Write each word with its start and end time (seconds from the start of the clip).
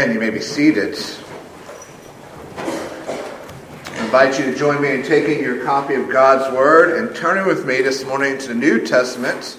Amen. 0.00 0.14
You 0.14 0.20
may 0.20 0.30
be 0.30 0.40
seated. 0.40 0.96
I 2.56 4.02
invite 4.02 4.38
you 4.38 4.46
to 4.46 4.56
join 4.56 4.80
me 4.80 4.92
in 4.92 5.02
taking 5.02 5.42
your 5.42 5.62
copy 5.62 5.92
of 5.92 6.08
God's 6.08 6.56
Word 6.56 6.96
and 6.96 7.14
turning 7.14 7.46
with 7.46 7.66
me 7.66 7.82
this 7.82 8.02
morning 8.06 8.38
to 8.38 8.48
the 8.48 8.54
New 8.54 8.86
Testament, 8.86 9.58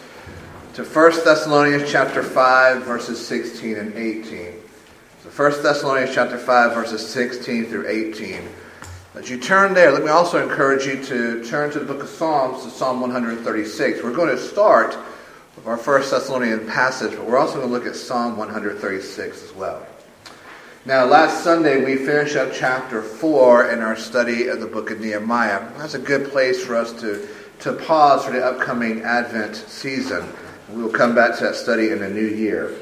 to 0.74 0.84
1 0.84 1.12
Thessalonians 1.24 1.92
chapter 1.92 2.24
5, 2.24 2.82
verses 2.82 3.24
16 3.24 3.78
and 3.78 3.94
18. 3.94 4.54
So 5.22 5.30
1 5.30 5.62
Thessalonians 5.62 6.12
chapter 6.12 6.40
5, 6.40 6.74
verses 6.74 7.08
16 7.08 7.66
through 7.66 7.88
18. 7.88 8.42
As 9.14 9.30
you 9.30 9.38
turn 9.38 9.76
there, 9.76 9.92
let 9.92 10.02
me 10.02 10.10
also 10.10 10.42
encourage 10.42 10.88
you 10.88 11.04
to 11.04 11.46
turn 11.46 11.70
to 11.70 11.78
the 11.78 11.86
book 11.86 12.02
of 12.02 12.10
Psalms, 12.10 12.64
to 12.64 12.72
Psalm 12.72 13.00
136. 13.00 14.02
We're 14.02 14.12
going 14.12 14.36
to 14.36 14.42
start 14.42 14.98
with 15.56 15.68
our 15.68 15.78
First 15.78 16.10
Thessalonian 16.10 16.66
passage, 16.66 17.12
but 17.12 17.28
we're 17.28 17.38
also 17.38 17.58
going 17.58 17.68
to 17.68 17.72
look 17.72 17.86
at 17.86 17.96
Psalm 17.96 18.38
136 18.38 19.44
as 19.44 19.54
well. 19.54 19.86
Now, 20.84 21.06
last 21.06 21.44
Sunday 21.44 21.86
we 21.86 21.96
finished 21.96 22.36
up 22.36 22.50
chapter 22.52 23.04
4 23.04 23.70
in 23.70 23.82
our 23.82 23.96
study 23.96 24.48
of 24.48 24.62
the 24.62 24.66
book 24.66 24.90
of 24.90 25.00
Nehemiah. 25.00 25.72
That's 25.78 25.94
a 25.94 26.00
good 26.00 26.32
place 26.32 26.66
for 26.66 26.76
us 26.76 26.92
to, 27.02 27.28
to 27.60 27.74
pause 27.74 28.26
for 28.26 28.32
the 28.32 28.44
upcoming 28.44 29.04
Advent 29.04 29.56
season. 29.56 30.28
We 30.74 30.82
will 30.82 30.90
come 30.90 31.14
back 31.14 31.38
to 31.38 31.44
that 31.44 31.54
study 31.54 31.92
in 31.92 32.00
the 32.00 32.10
new 32.10 32.26
year. 32.26 32.76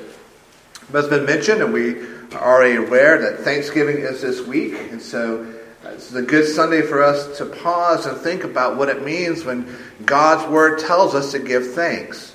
But 0.90 1.00
it's 1.00 1.10
been 1.10 1.26
mentioned, 1.26 1.62
and 1.62 1.74
we 1.74 2.00
are 2.38 2.56
already 2.56 2.78
aware 2.78 3.20
that 3.20 3.42
Thanksgiving 3.42 3.98
is 3.98 4.22
this 4.22 4.48
week, 4.48 4.76
and 4.92 5.02
so 5.02 5.54
uh, 5.86 5.90
it's 5.90 6.14
a 6.14 6.22
good 6.22 6.48
Sunday 6.48 6.84
for 6.84 7.04
us 7.04 7.38
to 7.38 7.46
pause 7.48 8.06
and 8.06 8.18
think 8.18 8.46
about 8.46 8.78
what 8.78 8.88
it 8.88 9.04
means 9.04 9.44
when 9.44 9.78
God's 10.06 10.50
Word 10.50 10.80
tells 10.80 11.16
us 11.16 11.34
to 11.34 11.40
give 11.40 11.74
thanks. 11.74 12.34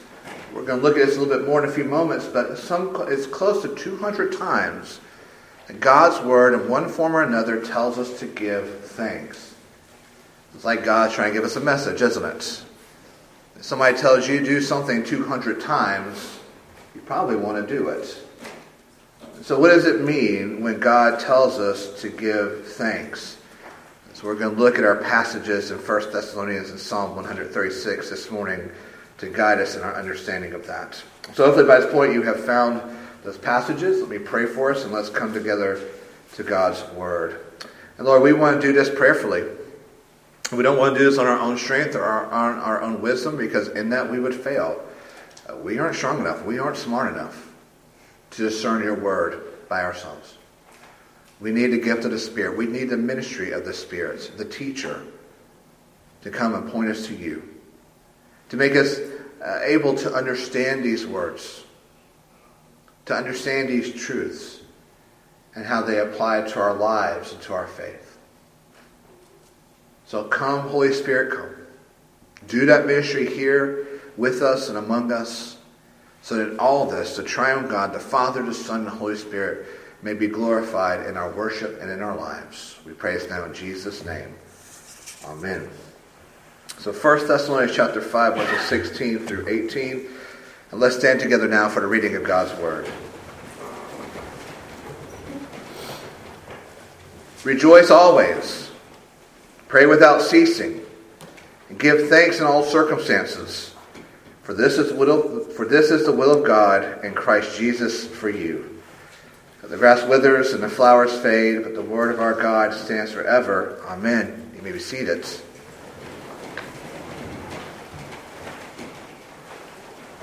We're 0.52 0.66
going 0.66 0.80
to 0.80 0.86
look 0.86 0.98
at 0.98 1.06
this 1.06 1.16
a 1.16 1.20
little 1.20 1.38
bit 1.38 1.48
more 1.48 1.64
in 1.64 1.70
a 1.70 1.72
few 1.72 1.84
moments, 1.84 2.26
but 2.26 2.58
some, 2.58 2.94
it's 3.08 3.26
close 3.26 3.62
to 3.62 3.74
200 3.74 4.36
times 4.36 5.00
God's 5.72 6.24
word, 6.24 6.54
in 6.54 6.68
one 6.68 6.88
form 6.88 7.16
or 7.16 7.22
another, 7.22 7.60
tells 7.64 7.98
us 7.98 8.20
to 8.20 8.26
give 8.26 8.84
thanks. 8.84 9.54
It's 10.54 10.64
like 10.64 10.84
God 10.84 11.10
trying 11.10 11.30
to 11.30 11.34
give 11.34 11.44
us 11.44 11.56
a 11.56 11.60
message, 11.60 12.02
isn't 12.02 12.24
it? 12.24 12.62
If 13.56 13.64
somebody 13.64 13.96
tells 13.96 14.28
you 14.28 14.44
do 14.44 14.60
something 14.60 15.04
200 15.04 15.60
times, 15.60 16.38
you 16.94 17.00
probably 17.00 17.36
want 17.36 17.66
to 17.66 17.74
do 17.74 17.88
it. 17.88 18.20
So, 19.42 19.58
what 19.58 19.70
does 19.70 19.84
it 19.84 20.02
mean 20.02 20.62
when 20.62 20.80
God 20.80 21.18
tells 21.18 21.58
us 21.58 22.00
to 22.02 22.08
give 22.08 22.66
thanks? 22.66 23.38
So, 24.12 24.26
we're 24.26 24.36
going 24.36 24.54
to 24.54 24.60
look 24.60 24.78
at 24.78 24.84
our 24.84 24.96
passages 24.96 25.70
in 25.70 25.78
1 25.78 26.12
Thessalonians 26.12 26.70
and 26.70 26.78
Psalm 26.78 27.16
136 27.16 28.10
this 28.10 28.30
morning 28.30 28.70
to 29.18 29.28
guide 29.28 29.58
us 29.58 29.76
in 29.76 29.82
our 29.82 29.94
understanding 29.94 30.52
of 30.52 30.66
that. 30.66 31.02
So, 31.32 31.44
hopefully, 31.44 31.66
by 31.66 31.80
this 31.80 31.92
point, 31.92 32.12
you 32.12 32.22
have 32.22 32.44
found 32.44 32.80
those 33.24 33.38
passages. 33.38 34.00
Let 34.00 34.10
me 34.10 34.18
pray 34.18 34.46
for 34.46 34.70
us 34.70 34.84
and 34.84 34.92
let's 34.92 35.08
come 35.08 35.32
together 35.32 35.80
to 36.34 36.42
God's 36.44 36.84
Word. 36.92 37.40
And 37.96 38.06
Lord, 38.06 38.22
we 38.22 38.32
want 38.32 38.60
to 38.60 38.66
do 38.66 38.72
this 38.72 38.90
prayerfully. 38.90 39.44
We 40.52 40.62
don't 40.62 40.78
want 40.78 40.94
to 40.94 40.98
do 41.00 41.10
this 41.10 41.18
on 41.18 41.26
our 41.26 41.38
own 41.38 41.56
strength 41.56 41.96
or 41.96 42.04
on 42.04 42.58
our 42.58 42.82
own 42.82 43.00
wisdom 43.00 43.36
because 43.36 43.68
in 43.68 43.88
that 43.90 44.10
we 44.10 44.20
would 44.20 44.34
fail. 44.34 44.80
Uh, 45.48 45.56
we 45.56 45.78
aren't 45.78 45.96
strong 45.96 46.20
enough. 46.20 46.44
We 46.44 46.58
aren't 46.58 46.76
smart 46.76 47.12
enough 47.12 47.50
to 48.32 48.42
discern 48.42 48.82
your 48.82 48.94
Word 48.94 49.42
by 49.68 49.82
ourselves. 49.82 50.36
We 51.40 51.50
need 51.50 51.68
the 51.68 51.78
gift 51.78 52.04
of 52.04 52.10
the 52.10 52.18
Spirit. 52.18 52.58
We 52.58 52.66
need 52.66 52.90
the 52.90 52.96
ministry 52.96 53.52
of 53.52 53.64
the 53.64 53.72
Spirit, 53.72 54.32
the 54.36 54.44
teacher, 54.44 55.02
to 56.22 56.30
come 56.30 56.54
and 56.54 56.70
point 56.70 56.90
us 56.90 57.06
to 57.06 57.14
you, 57.14 57.42
to 58.50 58.56
make 58.56 58.76
us 58.76 58.98
uh, 59.44 59.60
able 59.62 59.94
to 59.96 60.12
understand 60.14 60.84
these 60.84 61.06
words 61.06 61.63
to 63.06 63.14
understand 63.14 63.68
these 63.68 63.92
truths 63.92 64.60
and 65.54 65.64
how 65.64 65.82
they 65.82 66.00
apply 66.00 66.42
to 66.42 66.60
our 66.60 66.74
lives 66.74 67.32
and 67.32 67.42
to 67.42 67.52
our 67.52 67.66
faith. 67.66 68.18
So 70.06 70.24
come, 70.24 70.68
Holy 70.68 70.92
Spirit, 70.92 71.32
come. 71.32 71.50
Do 72.46 72.66
that 72.66 72.86
ministry 72.86 73.26
here 73.26 74.00
with 74.16 74.42
us 74.42 74.68
and 74.68 74.78
among 74.78 75.12
us, 75.12 75.56
so 76.22 76.36
that 76.36 76.58
all 76.58 76.86
this, 76.86 77.16
the 77.16 77.22
triune 77.22 77.68
God, 77.68 77.92
the 77.92 78.00
Father, 78.00 78.42
the 78.42 78.54
Son, 78.54 78.80
and 78.80 78.86
the 78.86 78.92
Holy 78.92 79.16
Spirit, 79.16 79.66
may 80.02 80.14
be 80.14 80.26
glorified 80.26 81.06
in 81.06 81.16
our 81.16 81.30
worship 81.32 81.80
and 81.80 81.90
in 81.90 82.02
our 82.02 82.16
lives. 82.16 82.78
We 82.84 82.92
praise 82.92 83.28
now 83.28 83.44
in 83.44 83.54
Jesus' 83.54 84.04
name. 84.04 84.34
Amen. 85.26 85.68
So 86.78 86.92
1 86.92 87.26
Thessalonians 87.26 87.74
chapter 87.74 88.00
5, 88.00 88.36
verses 88.36 88.68
16 88.68 89.18
through 89.20 89.48
18. 89.48 90.06
And 90.74 90.80
let's 90.80 90.96
stand 90.96 91.20
together 91.20 91.46
now 91.46 91.68
for 91.68 91.78
the 91.78 91.86
reading 91.86 92.16
of 92.16 92.24
God's 92.24 92.52
Word. 92.60 92.90
Rejoice 97.44 97.92
always. 97.92 98.72
Pray 99.68 99.86
without 99.86 100.20
ceasing. 100.20 100.84
And 101.68 101.78
give 101.78 102.08
thanks 102.08 102.40
in 102.40 102.44
all 102.46 102.64
circumstances. 102.64 103.72
For 104.42 104.52
this 104.52 104.76
is, 104.76 104.88
the 104.88 104.96
will, 104.96 105.44
for 105.50 105.64
this 105.64 105.92
is 105.92 106.06
the 106.06 106.12
will 106.12 106.36
of 106.36 106.44
God 106.44 107.04
in 107.04 107.14
Christ 107.14 107.56
Jesus 107.56 108.04
for 108.08 108.28
you. 108.28 108.82
The 109.62 109.76
grass 109.76 110.04
withers 110.08 110.54
and 110.54 110.62
the 110.64 110.68
flowers 110.68 111.16
fade, 111.20 111.62
but 111.62 111.76
the 111.76 111.82
word 111.82 112.12
of 112.12 112.18
our 112.18 112.34
God 112.34 112.74
stands 112.74 113.12
forever. 113.12 113.80
Amen. 113.86 114.50
You 114.56 114.62
may 114.62 114.72
be 114.72 114.80
seated. 114.80 115.24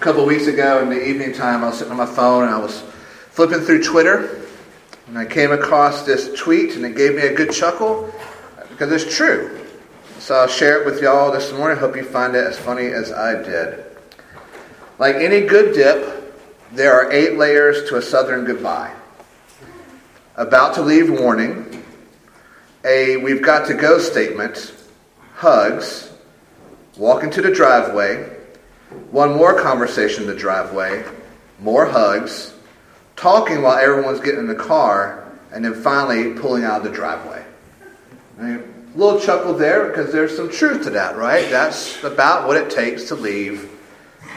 A 0.01 0.03
couple 0.03 0.25
weeks 0.25 0.47
ago 0.47 0.81
in 0.81 0.89
the 0.89 1.07
evening 1.07 1.31
time, 1.31 1.63
I 1.63 1.67
was 1.67 1.77
sitting 1.77 1.91
on 1.91 1.97
my 1.97 2.07
phone 2.07 2.45
and 2.45 2.51
I 2.51 2.57
was 2.57 2.81
flipping 3.29 3.59
through 3.59 3.83
Twitter, 3.83 4.41
and 5.05 5.15
I 5.15 5.25
came 5.25 5.51
across 5.51 6.01
this 6.01 6.33
tweet, 6.33 6.75
and 6.75 6.83
it 6.83 6.97
gave 6.97 7.13
me 7.13 7.21
a 7.21 7.35
good 7.35 7.51
chuckle 7.51 8.11
because 8.69 8.91
it's 8.91 9.15
true. 9.15 9.63
So 10.17 10.33
I'll 10.33 10.47
share 10.47 10.81
it 10.81 10.87
with 10.87 11.03
y'all 11.03 11.31
this 11.31 11.53
morning. 11.53 11.77
Hope 11.77 11.95
you 11.95 12.03
find 12.03 12.35
it 12.35 12.43
as 12.43 12.57
funny 12.57 12.87
as 12.87 13.11
I 13.11 13.43
did. 13.43 13.85
Like 14.97 15.17
any 15.17 15.41
good 15.41 15.75
dip, 15.75 16.33
there 16.71 16.93
are 16.95 17.11
eight 17.11 17.37
layers 17.37 17.87
to 17.89 17.97
a 17.97 18.01
southern 18.01 18.43
goodbye. 18.43 18.91
About 20.35 20.73
to 20.73 20.81
leave 20.81 21.11
warning, 21.11 21.85
a 22.83 23.17
we've 23.17 23.43
got 23.43 23.67
to 23.67 23.75
go 23.75 23.99
statement, 23.99 24.73
hugs, 25.35 26.11
walk 26.97 27.21
into 27.21 27.43
the 27.43 27.51
driveway, 27.51 28.40
one 29.11 29.35
more 29.35 29.59
conversation 29.59 30.23
in 30.23 30.29
the 30.29 30.35
driveway, 30.35 31.03
more 31.59 31.85
hugs, 31.85 32.53
talking 33.15 33.61
while 33.61 33.77
everyone's 33.77 34.19
getting 34.19 34.39
in 34.39 34.47
the 34.47 34.55
car, 34.55 35.31
and 35.51 35.65
then 35.65 35.73
finally 35.73 36.33
pulling 36.33 36.63
out 36.63 36.77
of 36.77 36.83
the 36.83 36.91
driveway. 36.91 37.45
A 38.39 38.59
little 38.95 39.19
chuckle 39.19 39.53
there 39.53 39.87
because 39.87 40.11
there's 40.11 40.35
some 40.35 40.49
truth 40.49 40.83
to 40.83 40.89
that, 40.91 41.15
right? 41.17 41.49
That's 41.49 42.03
about 42.03 42.47
what 42.47 42.57
it 42.57 42.69
takes 42.69 43.07
to 43.09 43.15
leave 43.15 43.69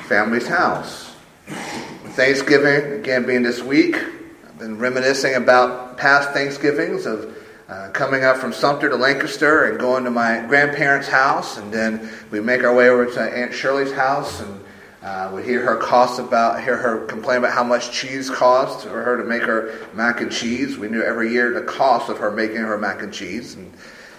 family's 0.06 0.46
house. 0.46 1.14
Thanksgiving, 1.46 3.00
again, 3.00 3.26
being 3.26 3.42
this 3.42 3.62
week, 3.62 3.96
I've 3.96 4.58
been 4.58 4.78
reminiscing 4.78 5.34
about 5.34 5.96
past 5.98 6.30
Thanksgivings 6.30 7.06
of 7.06 7.36
uh, 7.68 7.88
coming 7.92 8.24
up 8.24 8.36
from 8.36 8.52
Sumter 8.52 8.90
to 8.90 8.96
Lancaster 8.96 9.64
and 9.64 9.78
going 9.78 10.04
to 10.04 10.10
my 10.10 10.44
grandparents' 10.46 11.08
house, 11.08 11.56
and 11.56 11.72
then 11.72 12.10
we 12.30 12.40
make 12.40 12.62
our 12.62 12.74
way 12.74 12.88
over 12.88 13.06
to 13.06 13.20
Aunt 13.20 13.54
Shirley's 13.54 13.92
house, 13.92 14.40
and 14.40 14.64
uh, 15.02 15.30
we 15.34 15.42
hear 15.42 15.62
her 15.64 15.76
cost 15.76 16.18
about, 16.18 16.62
hear 16.62 16.76
her 16.76 17.06
complain 17.06 17.38
about 17.38 17.52
how 17.52 17.64
much 17.64 17.90
cheese 17.90 18.28
cost 18.28 18.86
for 18.86 19.02
her 19.02 19.16
to 19.16 19.24
make 19.24 19.42
her 19.42 19.78
mac 19.94 20.20
and 20.20 20.30
cheese. 20.30 20.76
We 20.76 20.88
knew 20.88 21.02
every 21.02 21.32
year 21.32 21.52
the 21.52 21.62
cost 21.62 22.10
of 22.10 22.18
her 22.18 22.30
making 22.30 22.58
her 22.58 22.76
mac 22.76 23.02
and 23.02 23.12
cheese, 23.12 23.54
and 23.54 23.72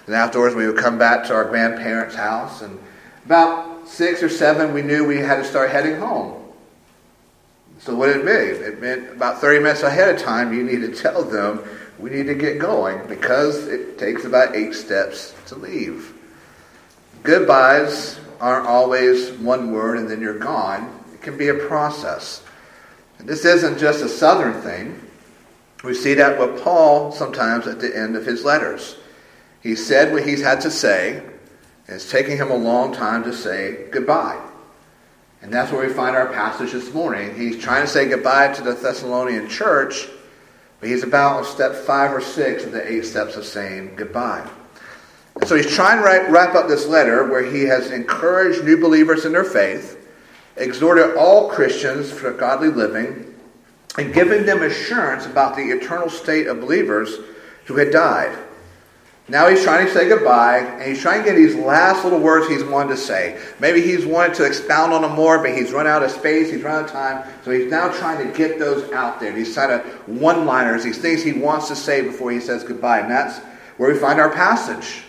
then 0.06 0.16
afterwards 0.16 0.54
we 0.54 0.66
would 0.66 0.78
come 0.78 0.98
back 0.98 1.24
to 1.26 1.34
our 1.34 1.44
grandparents' 1.44 2.16
house, 2.16 2.62
and 2.62 2.78
about 3.24 3.88
six 3.88 4.22
or 4.22 4.28
seven, 4.28 4.74
we 4.74 4.82
knew 4.82 5.06
we 5.06 5.18
had 5.18 5.36
to 5.36 5.44
start 5.44 5.70
heading 5.70 6.00
home. 6.00 6.42
So 7.78 7.94
what 7.94 8.06
did 8.06 8.16
it 8.16 8.24
mean? 8.24 8.64
It 8.64 8.80
meant 8.80 9.12
about 9.12 9.40
30 9.40 9.60
minutes 9.60 9.82
ahead 9.82 10.12
of 10.12 10.20
time, 10.20 10.52
you 10.52 10.64
need 10.64 10.80
to 10.80 10.92
tell 10.92 11.22
them 11.22 11.62
we 11.98 12.10
need 12.10 12.26
to 12.26 12.34
get 12.34 12.58
going 12.58 13.06
because 13.08 13.66
it 13.68 13.98
takes 13.98 14.24
about 14.24 14.54
eight 14.54 14.74
steps 14.74 15.34
to 15.46 15.54
leave. 15.54 16.12
Goodbyes 17.22 18.20
aren't 18.40 18.66
always 18.66 19.32
one 19.32 19.72
word 19.72 19.98
and 19.98 20.10
then 20.10 20.20
you're 20.20 20.38
gone. 20.38 21.02
It 21.14 21.22
can 21.22 21.38
be 21.38 21.48
a 21.48 21.54
process. 21.54 22.42
And 23.18 23.28
this 23.28 23.44
isn't 23.44 23.78
just 23.78 24.04
a 24.04 24.08
southern 24.08 24.60
thing. 24.62 25.00
We 25.84 25.94
see 25.94 26.14
that 26.14 26.38
with 26.38 26.62
Paul 26.62 27.12
sometimes 27.12 27.66
at 27.66 27.80
the 27.80 27.96
end 27.96 28.16
of 28.16 28.26
his 28.26 28.44
letters. 28.44 28.96
He 29.62 29.74
said 29.74 30.12
what 30.12 30.26
he's 30.26 30.42
had 30.42 30.60
to 30.62 30.70
say, 30.70 31.16
and 31.16 31.96
it's 31.96 32.10
taking 32.10 32.36
him 32.36 32.50
a 32.50 32.56
long 32.56 32.92
time 32.92 33.24
to 33.24 33.32
say 33.32 33.86
goodbye. 33.90 34.40
And 35.42 35.52
that's 35.52 35.70
where 35.70 35.86
we 35.86 35.92
find 35.92 36.16
our 36.16 36.32
passage 36.32 36.72
this 36.72 36.92
morning. 36.92 37.34
He's 37.36 37.62
trying 37.62 37.82
to 37.82 37.88
say 37.88 38.08
goodbye 38.08 38.52
to 38.54 38.62
the 38.62 38.74
Thessalonian 38.74 39.48
church, 39.48 40.08
but 40.80 40.88
he's 40.88 41.02
about 41.02 41.38
on 41.38 41.44
step 41.44 41.74
five 41.74 42.12
or 42.12 42.20
six 42.20 42.64
of 42.64 42.72
the 42.72 42.90
eight 42.90 43.04
steps 43.04 43.36
of 43.36 43.44
saying 43.44 43.94
goodbye. 43.96 44.48
So 45.44 45.54
he's 45.54 45.70
trying 45.70 45.98
to 45.98 46.30
wrap 46.30 46.54
up 46.54 46.68
this 46.68 46.86
letter 46.86 47.28
where 47.28 47.44
he 47.44 47.64
has 47.64 47.90
encouraged 47.90 48.64
new 48.64 48.78
believers 48.80 49.24
in 49.24 49.32
their 49.32 49.44
faith, 49.44 50.08
exhorted 50.56 51.16
all 51.16 51.50
Christians 51.50 52.10
for 52.10 52.32
godly 52.32 52.68
living, 52.68 53.34
and 53.98 54.14
giving 54.14 54.46
them 54.46 54.62
assurance 54.62 55.26
about 55.26 55.56
the 55.56 55.62
eternal 55.62 56.08
state 56.08 56.46
of 56.46 56.60
believers 56.60 57.18
who 57.66 57.76
had 57.76 57.90
died. 57.90 58.36
Now 59.28 59.48
he's 59.48 59.64
trying 59.64 59.84
to 59.86 59.92
say 59.92 60.08
goodbye, 60.08 60.58
and 60.58 60.88
he's 60.88 61.02
trying 61.02 61.24
to 61.24 61.28
get 61.28 61.34
these 61.34 61.56
last 61.56 62.04
little 62.04 62.20
words 62.20 62.46
he's 62.46 62.62
wanted 62.62 62.90
to 62.90 62.96
say. 62.96 63.40
Maybe 63.58 63.80
he's 63.80 64.06
wanted 64.06 64.34
to 64.34 64.44
expound 64.44 64.92
on 64.92 65.02
them 65.02 65.16
more, 65.16 65.38
but 65.38 65.52
he's 65.52 65.72
run 65.72 65.88
out 65.88 66.04
of 66.04 66.12
space, 66.12 66.52
he's 66.52 66.62
run 66.62 66.76
out 66.76 66.84
of 66.84 66.92
time, 66.92 67.28
so 67.44 67.50
he's 67.50 67.68
now 67.68 67.88
trying 67.88 68.24
to 68.24 68.38
get 68.38 68.60
those 68.60 68.90
out 68.92 69.18
there. 69.18 69.32
These 69.32 69.52
kind 69.52 69.72
of 69.72 69.82
one-liners, 70.06 70.84
these 70.84 70.98
things 70.98 71.24
he 71.24 71.32
wants 71.32 71.66
to 71.68 71.76
say 71.76 72.02
before 72.02 72.30
he 72.30 72.38
says 72.38 72.62
goodbye, 72.62 73.00
and 73.00 73.10
that's 73.10 73.40
where 73.78 73.92
we 73.92 73.98
find 73.98 74.20
our 74.20 74.30
passage. 74.30 75.02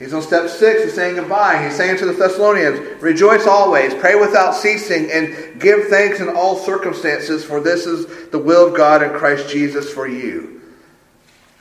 He's 0.00 0.12
on 0.12 0.20
step 0.20 0.48
six, 0.50 0.82
he's 0.82 0.94
saying 0.94 1.14
goodbye. 1.14 1.64
He's 1.64 1.76
saying 1.76 1.98
to 1.98 2.06
the 2.06 2.14
Thessalonians, 2.14 3.00
Rejoice 3.00 3.46
always, 3.46 3.94
pray 3.94 4.16
without 4.16 4.56
ceasing, 4.56 5.08
and 5.12 5.60
give 5.60 5.86
thanks 5.86 6.18
in 6.18 6.30
all 6.30 6.56
circumstances, 6.56 7.44
for 7.44 7.60
this 7.60 7.86
is 7.86 8.28
the 8.30 8.38
will 8.40 8.66
of 8.66 8.76
God 8.76 9.04
in 9.04 9.10
Christ 9.10 9.48
Jesus 9.48 9.92
for 9.92 10.08
you. 10.08 10.53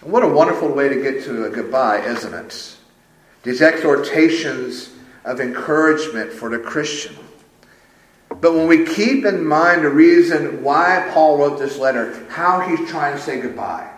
And 0.03 0.11
what 0.11 0.23
a 0.23 0.27
wonderful 0.27 0.69
way 0.69 0.89
to 0.89 1.01
get 1.01 1.23
to 1.25 1.45
a 1.45 1.49
goodbye, 1.49 1.99
isn't 2.05 2.33
it? 2.33 2.75
These 3.43 3.61
exhortations 3.61 4.91
of 5.25 5.39
encouragement 5.39 6.31
for 6.31 6.49
the 6.49 6.59
Christian. 6.59 7.15
But 8.29 8.53
when 8.53 8.67
we 8.67 8.85
keep 8.85 9.25
in 9.25 9.45
mind 9.45 9.83
the 9.85 9.89
reason 9.89 10.63
why 10.63 11.09
Paul 11.13 11.37
wrote 11.37 11.59
this 11.59 11.77
letter, 11.77 12.25
how 12.29 12.61
he's 12.61 12.89
trying 12.89 13.15
to 13.15 13.21
say 13.21 13.39
goodbye, 13.39 13.89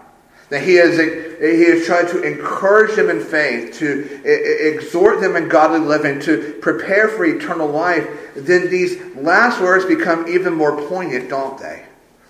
that 0.50 0.62
he 0.62 0.76
has, 0.76 0.98
he 0.98 1.64
has 1.64 1.86
tried 1.86 2.08
to 2.10 2.22
encourage 2.22 2.96
them 2.96 3.10
in 3.10 3.20
faith, 3.20 3.74
to 3.80 4.22
exhort 4.24 5.22
them 5.22 5.36
in 5.36 5.50
godly 5.50 5.80
living, 5.80 6.20
to 6.22 6.54
prepare 6.62 7.08
for 7.08 7.26
eternal 7.26 7.68
life, 7.68 8.08
then 8.36 8.70
these 8.70 9.02
last 9.16 9.60
words 9.60 9.86
become 9.86 10.28
even 10.28 10.54
more 10.54 10.88
poignant, 10.88 11.30
don't 11.30 11.58
they? 11.58 11.84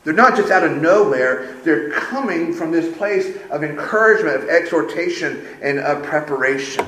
They're 0.05 0.13
not 0.13 0.35
just 0.35 0.51
out 0.51 0.63
of 0.63 0.79
nowhere, 0.81 1.57
they're 1.63 1.89
coming 1.89 2.53
from 2.53 2.71
this 2.71 2.95
place 2.95 3.35
of 3.49 3.63
encouragement, 3.63 4.35
of 4.35 4.49
exhortation, 4.49 5.45
and 5.63 5.79
of 5.79 6.03
preparation. 6.03 6.85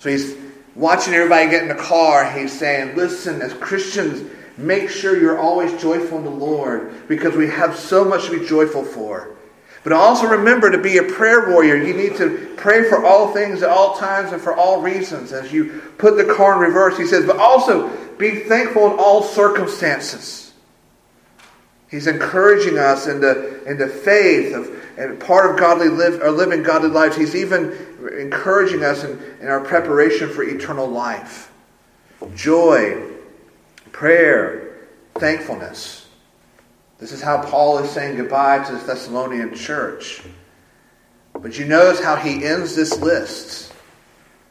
So 0.00 0.10
he's 0.10 0.34
watching 0.74 1.14
everybody 1.14 1.48
get 1.48 1.62
in 1.62 1.68
the 1.68 1.82
car. 1.82 2.30
He's 2.32 2.58
saying, 2.58 2.96
Listen, 2.96 3.40
as 3.42 3.54
Christians, 3.54 4.28
make 4.56 4.90
sure 4.90 5.18
you're 5.18 5.38
always 5.38 5.80
joyful 5.80 6.18
in 6.18 6.24
the 6.24 6.30
Lord 6.30 7.06
because 7.06 7.36
we 7.36 7.46
have 7.46 7.76
so 7.76 8.04
much 8.04 8.26
to 8.26 8.38
be 8.38 8.44
joyful 8.44 8.84
for. 8.84 9.36
But 9.84 9.92
also 9.92 10.26
remember 10.26 10.70
to 10.70 10.78
be 10.78 10.98
a 10.98 11.04
prayer 11.04 11.48
warrior. 11.48 11.76
You 11.76 11.94
need 11.94 12.16
to 12.16 12.54
pray 12.56 12.88
for 12.88 13.06
all 13.06 13.32
things 13.32 13.62
at 13.62 13.70
all 13.70 13.96
times 13.96 14.32
and 14.32 14.42
for 14.42 14.54
all 14.54 14.82
reasons. 14.82 15.32
As 15.32 15.52
you 15.52 15.80
put 15.96 16.16
the 16.16 16.34
car 16.34 16.54
in 16.54 16.60
reverse, 16.60 16.98
he 16.98 17.06
says, 17.06 17.24
but 17.24 17.36
also 17.36 17.88
be 18.16 18.40
thankful 18.40 18.86
in 18.90 18.98
all 18.98 19.22
circumstances. 19.22 20.39
He's 21.90 22.06
encouraging 22.06 22.78
us 22.78 23.06
in 23.06 23.20
the, 23.20 23.64
in 23.64 23.76
the 23.76 23.88
faith 23.88 24.54
of 24.54 24.80
and 25.00 25.18
part 25.18 25.50
of 25.50 25.58
godly 25.58 25.88
live, 25.88 26.20
or 26.20 26.30
living 26.30 26.62
godly 26.62 26.90
lives. 26.90 27.16
He's 27.16 27.34
even 27.34 27.72
encouraging 28.18 28.84
us 28.84 29.02
in, 29.02 29.18
in 29.40 29.48
our 29.48 29.60
preparation 29.60 30.28
for 30.28 30.42
eternal 30.42 30.86
life. 30.86 31.50
Joy, 32.34 33.02
prayer, 33.92 34.88
thankfulness. 35.14 36.06
This 36.98 37.12
is 37.12 37.22
how 37.22 37.42
Paul 37.42 37.78
is 37.78 37.90
saying 37.90 38.18
goodbye 38.18 38.62
to 38.64 38.72
the 38.72 38.84
Thessalonian 38.84 39.54
church. 39.54 40.22
But 41.32 41.58
you 41.58 41.64
notice 41.64 42.04
how 42.04 42.16
he 42.16 42.44
ends 42.44 42.76
this 42.76 42.98
list. 42.98 43.72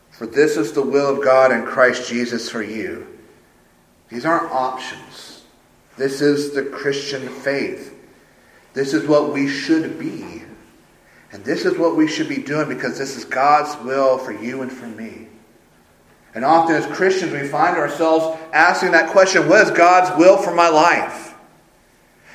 For 0.09 0.25
this 0.25 0.57
is 0.57 0.71
the 0.74 0.81
will 0.81 1.15
of 1.15 1.24
God 1.24 1.51
in 1.51 1.63
Christ 1.63 2.09
Jesus 2.09 2.50
for 2.50 2.63
you. 2.63 3.06
These 4.09 4.25
aren't 4.25 4.51
options. 4.51 5.38
This 5.99 6.21
is 6.21 6.51
the 6.51 6.63
Christian 6.63 7.27
faith. 7.27 7.93
This 8.73 8.93
is 8.93 9.05
what 9.05 9.33
we 9.33 9.49
should 9.49 9.99
be. 9.99 10.41
And 11.33 11.43
this 11.43 11.65
is 11.65 11.77
what 11.77 11.97
we 11.97 12.07
should 12.07 12.29
be 12.29 12.37
doing 12.37 12.69
because 12.69 12.97
this 12.97 13.17
is 13.17 13.25
God's 13.25 13.75
will 13.83 14.17
for 14.17 14.31
you 14.31 14.61
and 14.61 14.71
for 14.71 14.87
me. 14.87 15.27
And 16.33 16.45
often 16.45 16.77
as 16.77 16.85
Christians, 16.85 17.33
we 17.33 17.45
find 17.45 17.75
ourselves 17.75 18.39
asking 18.53 18.93
that 18.93 19.09
question 19.09 19.49
what 19.49 19.67
is 19.67 19.71
God's 19.71 20.17
will 20.17 20.37
for 20.37 20.55
my 20.55 20.69
life? 20.69 21.35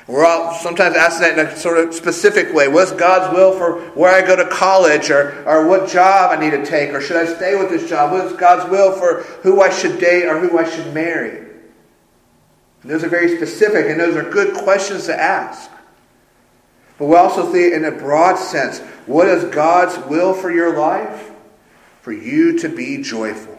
We're 0.07 0.27
all 0.27 0.53
sometimes 0.53 0.95
asking 0.95 1.35
that 1.35 1.39
in 1.39 1.47
a 1.47 1.57
sort 1.57 1.79
of 1.79 1.95
specific 1.95 2.53
way. 2.53 2.67
What's 2.67 2.91
God's 2.91 3.35
will 3.35 3.57
for 3.57 3.79
where 3.99 4.13
I 4.13 4.21
go 4.21 4.35
to 4.35 4.47
college 4.47 5.09
or, 5.09 5.43
or 5.47 5.67
what 5.67 5.89
job 5.89 6.37
I 6.37 6.39
need 6.39 6.51
to 6.51 6.63
take 6.63 6.91
or 6.91 7.01
should 7.01 7.17
I 7.17 7.25
stay 7.25 7.55
with 7.55 7.71
this 7.71 7.89
job? 7.89 8.11
What's 8.11 8.35
God's 8.35 8.69
will 8.69 8.91
for 8.91 9.23
who 9.41 9.61
I 9.61 9.71
should 9.71 9.99
date 9.99 10.25
or 10.25 10.39
who 10.39 10.59
I 10.59 10.69
should 10.69 10.93
marry? 10.93 11.44
And 12.85 12.93
those 12.93 13.03
are 13.03 13.09
very 13.09 13.35
specific 13.35 13.87
and 13.89 13.99
those 13.99 14.15
are 14.15 14.29
good 14.29 14.53
questions 14.53 15.07
to 15.07 15.19
ask. 15.19 15.71
But 16.99 17.07
we 17.07 17.15
also 17.15 17.51
see 17.51 17.73
in 17.73 17.83
a 17.83 17.89
broad 17.89 18.35
sense, 18.35 18.77
what 19.07 19.27
is 19.27 19.43
God's 19.45 19.97
will 20.05 20.35
for 20.35 20.51
your 20.51 20.77
life? 20.77 21.31
For 22.03 22.11
you 22.11 22.59
to 22.59 22.69
be 22.69 23.01
joyful. 23.01 23.57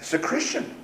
As 0.00 0.14
a 0.14 0.18
Christian. 0.18 0.74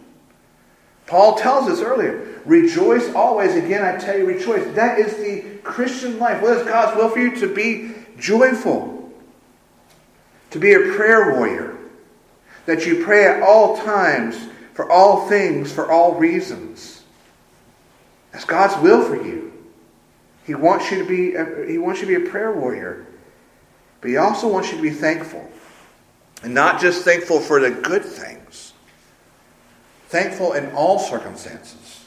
Paul 1.07 1.35
tells 1.35 1.69
us 1.69 1.81
earlier, 1.81 2.41
rejoice 2.45 3.13
always. 3.15 3.57
Again, 3.57 3.85
I 3.85 3.99
tell 3.99 4.17
you, 4.17 4.27
rejoice. 4.27 4.73
That 4.77 5.01
is 5.01 5.17
the 5.17 5.59
Christian 5.65 6.21
life. 6.21 6.41
What 6.41 6.59
is 6.59 6.69
God's 6.69 6.97
will 6.97 7.09
for 7.09 7.19
you? 7.19 7.35
To 7.41 7.53
be 7.53 7.95
joyful, 8.17 9.13
to 10.53 10.61
be 10.61 10.75
a 10.75 10.95
prayer 10.95 11.35
warrior, 11.35 11.77
that 12.67 12.87
you 12.87 13.05
pray 13.05 13.27
at 13.27 13.43
all 13.43 13.77
times, 13.79 14.39
for 14.73 14.89
all 14.89 15.29
things, 15.29 15.73
for 15.73 15.91
all 15.91 16.15
reasons. 16.15 16.96
That's 18.37 18.45
God's 18.45 18.77
will 18.83 19.03
for 19.03 19.17
you. 19.17 19.51
He 20.45 20.55
wants 20.55 20.91
you 20.91 20.99
to 20.99 21.09
be 21.09 21.37
a, 21.37 21.67
he 21.67 21.79
wants 21.79 22.03
you 22.03 22.07
to 22.07 22.21
be 22.21 22.27
a 22.27 22.31
prayer 22.31 22.53
warrior. 22.53 23.07
But 24.03 24.11
he 24.11 24.19
also 24.19 24.47
wants 24.47 24.71
you 24.71 24.77
to 24.77 24.83
be 24.83 24.91
thankful. 24.91 25.51
And 26.43 26.53
not 26.53 26.79
just 26.79 27.03
thankful 27.03 27.41
for 27.41 27.61
the 27.61 27.71
good 27.71 28.05
things, 28.05 28.75
Thankful 30.09 30.53
in 30.53 30.71
all 30.73 30.99
circumstances 30.99 32.05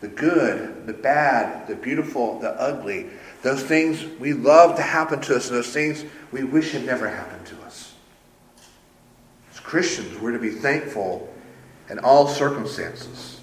the 0.00 0.08
good, 0.08 0.86
the 0.86 0.92
bad, 0.92 1.66
the 1.68 1.74
beautiful, 1.76 2.38
the 2.40 2.50
ugly, 2.60 3.06
those 3.42 3.62
things 3.62 4.04
we 4.18 4.34
love 4.34 4.76
to 4.76 4.82
happen 4.82 5.20
to 5.22 5.36
us, 5.36 5.48
and 5.48 5.56
those 5.56 5.72
things 5.72 6.04
we 6.32 6.44
wish 6.44 6.72
had 6.72 6.84
never 6.84 7.08
happened 7.08 7.46
to 7.46 7.56
us. 7.62 7.94
As 9.52 9.60
Christians, 9.60 10.20
we're 10.20 10.32
to 10.32 10.38
be 10.38 10.50
thankful 10.50 11.32
in 11.88 12.00
all 12.00 12.28
circumstances. 12.28 13.35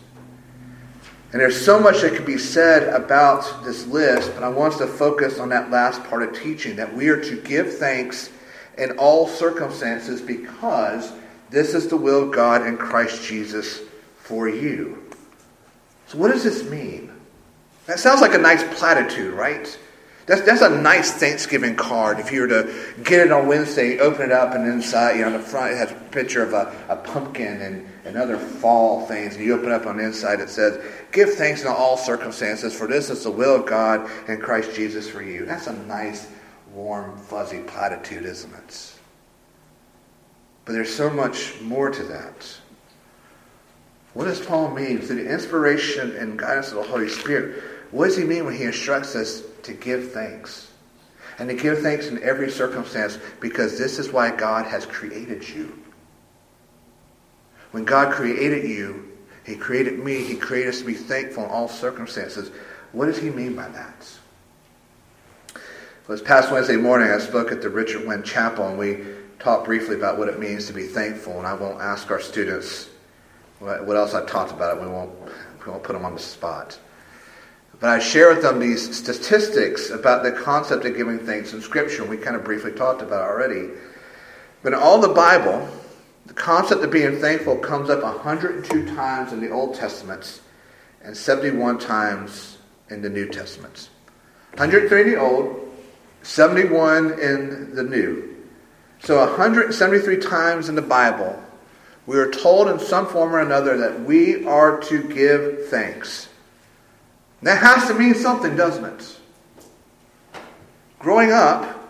And 1.33 1.41
there's 1.41 1.65
so 1.65 1.79
much 1.79 2.01
that 2.01 2.13
could 2.13 2.27
be 2.27 2.37
said 2.37 2.93
about 2.93 3.63
this 3.65 3.87
list, 3.87 4.31
but 4.35 4.43
I 4.43 4.49
want 4.49 4.73
us 4.73 4.79
to 4.79 4.87
focus 4.87 5.39
on 5.39 5.49
that 5.49 5.71
last 5.71 6.03
part 6.03 6.21
of 6.21 6.39
teaching 6.39 6.75
that 6.75 6.93
we 6.93 7.09
are 7.09 7.19
to 7.23 7.41
give 7.41 7.75
thanks 7.79 8.29
in 8.77 8.91
all 8.99 9.27
circumstances 9.27 10.21
because 10.21 11.11
this 11.49 11.73
is 11.73 11.87
the 11.87 11.97
will 11.97 12.23
of 12.25 12.31
God 12.31 12.67
in 12.67 12.77
Christ 12.77 13.27
Jesus 13.27 13.81
for 14.17 14.47
you. 14.47 15.03
So, 16.05 16.19
what 16.19 16.31
does 16.31 16.43
this 16.43 16.69
mean? 16.69 17.11
That 17.87 17.99
sounds 17.99 18.21
like 18.21 18.35
a 18.35 18.39
nice 18.39 18.63
platitude, 18.77 19.33
right? 19.33 19.75
That's, 20.25 20.41
that's 20.41 20.61
a 20.61 20.69
nice 20.69 21.11
Thanksgiving 21.11 21.75
card. 21.75 22.19
If 22.19 22.31
you 22.31 22.41
were 22.41 22.47
to 22.47 22.93
get 23.03 23.25
it 23.25 23.31
on 23.31 23.45
Wednesday, 23.47 23.99
open 23.99 24.27
it 24.27 24.31
up, 24.31 24.53
and 24.55 24.65
inside, 24.65 25.15
you 25.15 25.21
know, 25.21 25.27
on 25.27 25.33
the 25.33 25.39
front, 25.39 25.73
it 25.73 25.77
has 25.77 25.91
a 25.91 25.95
picture 26.11 26.41
of 26.41 26.53
a, 26.53 26.73
a 26.87 26.95
pumpkin 26.95 27.61
and, 27.61 27.85
and 28.05 28.15
other 28.15 28.37
fall 28.37 29.05
things. 29.05 29.35
And 29.35 29.43
you 29.43 29.53
open 29.53 29.71
up 29.71 29.85
on 29.85 29.97
the 29.97 30.05
inside, 30.05 30.39
it 30.39 30.49
says, 30.49 30.81
Give 31.11 31.29
thanks 31.33 31.63
in 31.63 31.67
all 31.67 31.97
circumstances, 31.97 32.73
for 32.73 32.87
this 32.87 33.09
is 33.09 33.25
the 33.25 33.31
will 33.31 33.55
of 33.55 33.65
God 33.65 34.09
and 34.29 34.41
Christ 34.41 34.73
Jesus 34.75 35.09
for 35.09 35.21
you. 35.21 35.45
That's 35.45 35.67
a 35.67 35.73
nice, 35.73 36.29
warm, 36.73 37.17
fuzzy 37.17 37.59
platitude, 37.59 38.23
isn't 38.23 38.53
it? 38.53 38.93
But 40.63 40.71
there's 40.71 40.93
so 40.93 41.09
much 41.09 41.59
more 41.59 41.89
to 41.89 42.03
that. 42.03 42.57
What 44.13 44.25
does 44.25 44.39
Paul 44.39 44.71
mean? 44.71 44.99
Through 44.99 45.23
the 45.23 45.29
inspiration 45.29 46.15
and 46.15 46.39
guidance 46.39 46.69
of 46.69 46.75
the 46.75 46.83
Holy 46.83 47.09
Spirit, 47.09 47.61
what 47.91 48.05
does 48.05 48.17
he 48.17 48.23
mean 48.23 48.45
when 48.45 48.55
he 48.55 48.63
instructs 48.63 49.15
us 49.15 49.43
to 49.63 49.73
give 49.73 50.11
thanks? 50.11 50.71
And 51.39 51.49
to 51.49 51.55
give 51.55 51.79
thanks 51.81 52.07
in 52.07 52.21
every 52.21 52.51
circumstance 52.51 53.17
because 53.39 53.77
this 53.77 53.97
is 53.97 54.11
why 54.11 54.35
God 54.35 54.65
has 54.65 54.85
created 54.85 55.47
you. 55.47 55.79
When 57.71 57.85
God 57.85 58.13
created 58.13 58.69
you, 58.69 59.09
he 59.45 59.55
created 59.55 59.97
me, 59.99 60.23
he 60.23 60.35
created 60.35 60.69
us 60.69 60.79
to 60.79 60.85
be 60.85 60.93
thankful 60.93 61.45
in 61.45 61.49
all 61.49 61.67
circumstances. 61.67 62.51
What 62.91 63.07
does 63.07 63.17
he 63.17 63.29
mean 63.29 63.55
by 63.55 63.67
that? 63.69 64.07
Well, 66.07 66.17
this 66.17 66.21
past 66.21 66.51
Wednesday 66.51 66.77
morning, 66.77 67.09
I 67.09 67.17
spoke 67.17 67.51
at 67.51 67.61
the 67.61 67.69
Richard 67.69 68.05
Wynn 68.05 68.23
Chapel, 68.23 68.67
and 68.67 68.77
we 68.77 69.03
talked 69.39 69.65
briefly 69.65 69.95
about 69.95 70.17
what 70.17 70.27
it 70.27 70.39
means 70.39 70.67
to 70.67 70.73
be 70.73 70.83
thankful, 70.83 71.37
and 71.37 71.47
I 71.47 71.53
won't 71.53 71.81
ask 71.81 72.11
our 72.11 72.19
students 72.19 72.89
what 73.59 73.95
else 73.95 74.13
I 74.13 74.25
talked 74.25 74.51
about 74.51 74.77
it. 74.77 74.81
We 74.83 74.87
won't, 74.87 75.11
we 75.65 75.71
won't 75.71 75.83
put 75.83 75.93
them 75.93 76.05
on 76.05 76.13
the 76.13 76.19
spot. 76.19 76.77
But 77.83 77.89
I 77.89 77.99
share 77.99 78.29
with 78.29 78.41
them 78.41 78.59
these 78.59 78.95
statistics 78.95 79.89
about 79.89 80.23
the 80.23 80.31
concept 80.31 80.85
of 80.85 80.95
giving 80.95 81.19
thanks 81.19 81.51
in 81.51 81.61
Scripture. 81.61 82.05
We 82.05 82.15
kind 82.15 82.37
of 82.37 82.45
briefly 82.45 82.71
talked 82.71 83.01
about 83.01 83.29
already. 83.29 83.71
But 84.61 84.71
in 84.71 84.79
all 84.79 85.01
the 85.01 85.09
Bible, 85.09 85.67
the 86.25 86.33
concept 86.33 86.81
of 86.81 86.91
being 86.91 87.19
thankful 87.19 87.57
comes 87.57 87.89
up 87.89 88.01
102 88.01 88.95
times 88.95 89.33
in 89.33 89.41
the 89.41 89.49
Old 89.49 89.75
Testament 89.75 90.39
and 91.03 91.17
71 91.17 91.77
times 91.77 92.57
in 92.89 93.01
the 93.01 93.09
New 93.09 93.27
Testament. 93.27 93.89
103 94.51 95.01
in 95.01 95.09
the 95.09 95.19
Old, 95.19 95.69
71 96.21 97.19
in 97.19 97.75
the 97.75 97.83
New. 97.83 98.33
So 99.01 99.17
173 99.17 100.21
times 100.21 100.69
in 100.69 100.75
the 100.75 100.81
Bible, 100.81 101.37
we 102.05 102.17
are 102.17 102.31
told 102.31 102.69
in 102.69 102.79
some 102.79 103.07
form 103.07 103.35
or 103.35 103.41
another 103.41 103.75
that 103.75 104.05
we 104.05 104.45
are 104.45 104.79
to 104.83 105.03
give 105.03 105.67
thanks. 105.67 106.29
That 107.43 107.61
has 107.61 107.87
to 107.89 107.93
mean 107.93 108.15
something, 108.15 108.55
doesn't 108.55 108.85
it? 108.85 109.19
Growing 110.99 111.31
up, 111.31 111.89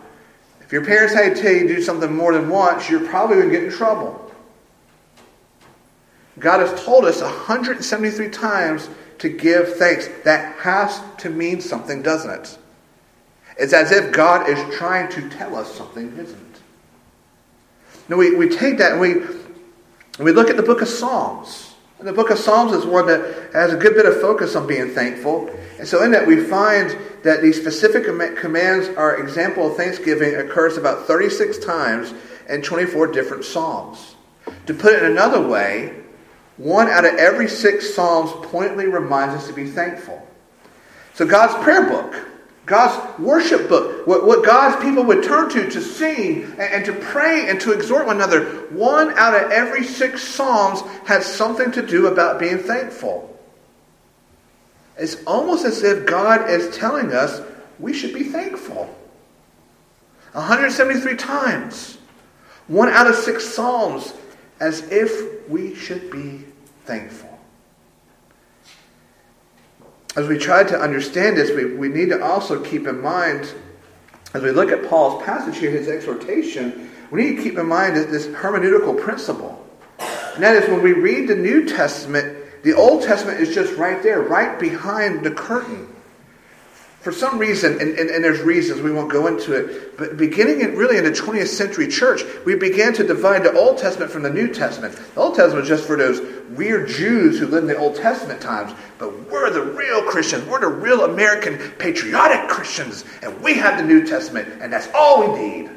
if 0.60 0.72
your 0.72 0.84
parents 0.84 1.14
had 1.14 1.36
to 1.36 1.42
tell 1.42 1.52
you 1.52 1.68
to 1.68 1.76
do 1.76 1.82
something 1.82 2.14
more 2.14 2.32
than 2.32 2.48
once, 2.48 2.90
you're 2.90 3.06
probably 3.06 3.36
going 3.36 3.50
to 3.50 3.54
get 3.54 3.64
in 3.64 3.70
trouble. 3.70 4.20
God 6.40 6.58
has 6.58 6.84
told 6.84 7.04
us 7.04 7.22
173 7.22 8.28
times 8.30 8.88
to 9.18 9.28
give 9.28 9.76
thanks. 9.76 10.08
That 10.24 10.56
has 10.56 11.00
to 11.18 11.30
mean 11.30 11.60
something, 11.60 12.02
doesn't 12.02 12.30
it? 12.30 12.58
It's 13.56 13.72
as 13.72 13.92
if 13.92 14.12
God 14.12 14.48
is 14.48 14.58
trying 14.76 15.08
to 15.12 15.28
tell 15.28 15.54
us 15.54 15.72
something, 15.72 16.08
isn't 16.18 16.34
it? 16.34 16.60
Now 18.08 18.16
we, 18.16 18.34
we 18.34 18.48
take 18.48 18.78
that 18.78 18.92
and 18.92 19.00
we, 19.00 19.14
we 20.18 20.32
look 20.32 20.50
at 20.50 20.56
the 20.56 20.62
book 20.64 20.82
of 20.82 20.88
Psalms. 20.88 21.73
And 22.04 22.10
the 22.10 22.22
book 22.22 22.28
of 22.28 22.38
Psalms 22.38 22.72
is 22.72 22.84
one 22.84 23.06
that 23.06 23.54
has 23.54 23.72
a 23.72 23.78
good 23.78 23.94
bit 23.94 24.04
of 24.04 24.20
focus 24.20 24.54
on 24.56 24.66
being 24.66 24.90
thankful. 24.90 25.48
And 25.78 25.88
so 25.88 26.02
in 26.04 26.10
that 26.10 26.26
we 26.26 26.38
find 26.38 26.94
that 27.22 27.40
these 27.40 27.58
specific 27.58 28.04
commands, 28.04 28.88
are 28.88 29.16
example 29.22 29.70
of 29.70 29.78
thanksgiving, 29.78 30.34
occurs 30.34 30.76
about 30.76 31.06
36 31.06 31.64
times 31.64 32.12
in 32.46 32.60
24 32.60 33.06
different 33.06 33.46
Psalms. 33.46 34.16
To 34.66 34.74
put 34.74 34.92
it 34.92 35.02
another 35.02 35.48
way, 35.48 36.02
one 36.58 36.88
out 36.88 37.06
of 37.06 37.14
every 37.14 37.48
six 37.48 37.94
Psalms 37.94 38.32
pointedly 38.48 38.84
reminds 38.84 39.36
us 39.36 39.46
to 39.46 39.54
be 39.54 39.64
thankful. 39.66 40.28
So 41.14 41.24
God's 41.24 41.54
prayer 41.64 41.88
book, 41.88 42.14
God's 42.66 43.18
worship 43.18 43.68
book, 43.68 44.06
what, 44.06 44.26
what 44.26 44.44
God's 44.44 44.82
people 44.82 45.04
would 45.04 45.22
turn 45.22 45.50
to 45.50 45.68
to 45.68 45.80
sing 45.82 46.44
and, 46.44 46.60
and 46.60 46.84
to 46.86 46.92
pray 46.94 47.48
and 47.48 47.60
to 47.60 47.72
exhort 47.72 48.06
one 48.06 48.16
another, 48.16 48.44
one 48.70 49.10
out 49.18 49.34
of 49.34 49.50
every 49.50 49.84
six 49.84 50.22
Psalms 50.22 50.80
has 51.06 51.26
something 51.26 51.70
to 51.72 51.86
do 51.86 52.06
about 52.06 52.38
being 52.38 52.58
thankful. 52.58 53.30
It's 54.96 55.22
almost 55.24 55.64
as 55.64 55.82
if 55.82 56.06
God 56.06 56.48
is 56.48 56.74
telling 56.74 57.12
us 57.12 57.42
we 57.78 57.92
should 57.92 58.14
be 58.14 58.24
thankful. 58.24 58.94
173 60.32 61.16
times. 61.16 61.98
One 62.66 62.88
out 62.88 63.06
of 63.06 63.14
six 63.14 63.44
Psalms 63.44 64.14
as 64.60 64.90
if 64.90 65.48
we 65.48 65.74
should 65.74 66.10
be 66.10 66.44
thankful. 66.86 67.23
As 70.16 70.28
we 70.28 70.38
try 70.38 70.62
to 70.62 70.78
understand 70.78 71.36
this, 71.36 71.50
we, 71.50 71.74
we 71.74 71.88
need 71.88 72.10
to 72.10 72.22
also 72.22 72.62
keep 72.62 72.86
in 72.86 73.00
mind, 73.00 73.52
as 74.32 74.42
we 74.42 74.50
look 74.50 74.70
at 74.70 74.88
Paul's 74.88 75.22
passage 75.24 75.58
here, 75.58 75.70
his 75.70 75.88
exhortation, 75.88 76.90
we 77.10 77.24
need 77.24 77.36
to 77.36 77.42
keep 77.42 77.58
in 77.58 77.66
mind 77.66 77.96
this 77.96 78.26
hermeneutical 78.28 79.00
principle. 79.00 79.60
And 79.98 80.42
that 80.42 80.56
is 80.56 80.68
when 80.68 80.82
we 80.82 80.92
read 80.92 81.28
the 81.28 81.36
New 81.36 81.66
Testament, 81.66 82.62
the 82.62 82.74
Old 82.74 83.02
Testament 83.02 83.40
is 83.40 83.54
just 83.54 83.76
right 83.76 84.02
there, 84.02 84.22
right 84.22 84.58
behind 84.58 85.24
the 85.24 85.30
curtain 85.30 85.93
for 87.04 87.12
some 87.12 87.38
reason, 87.38 87.72
and, 87.82 87.98
and, 87.98 88.08
and, 88.08 88.24
there's 88.24 88.40
reasons, 88.40 88.80
we 88.80 88.90
won't 88.90 89.12
go 89.12 89.26
into 89.26 89.52
it, 89.52 89.94
but 89.98 90.16
beginning 90.16 90.62
in, 90.62 90.74
really 90.74 90.96
in 90.96 91.04
the 91.04 91.10
20th 91.10 91.48
century 91.48 91.86
church, 91.86 92.22
we 92.46 92.54
began 92.54 92.94
to 92.94 93.06
divide 93.06 93.44
the 93.44 93.52
Old 93.52 93.76
Testament 93.76 94.10
from 94.10 94.22
the 94.22 94.30
New 94.30 94.48
Testament. 94.48 94.96
The 95.14 95.20
Old 95.20 95.34
Testament 95.34 95.60
was 95.60 95.68
just 95.68 95.84
for 95.84 95.98
those 95.98 96.22
weird 96.56 96.88
Jews 96.88 97.38
who 97.38 97.46
lived 97.46 97.64
in 97.64 97.68
the 97.68 97.76
Old 97.76 97.96
Testament 97.96 98.40
times, 98.40 98.72
but 98.96 99.30
we're 99.30 99.50
the 99.50 99.62
real 99.62 100.02
Christians. 100.04 100.46
We're 100.46 100.60
the 100.60 100.68
real 100.68 101.04
American 101.04 101.58
patriotic 101.72 102.48
Christians, 102.48 103.04
and 103.22 103.38
we 103.42 103.52
have 103.52 103.76
the 103.76 103.84
New 103.84 104.06
Testament, 104.06 104.62
and 104.62 104.72
that's 104.72 104.88
all 104.94 105.30
we 105.30 105.38
need. 105.38 105.70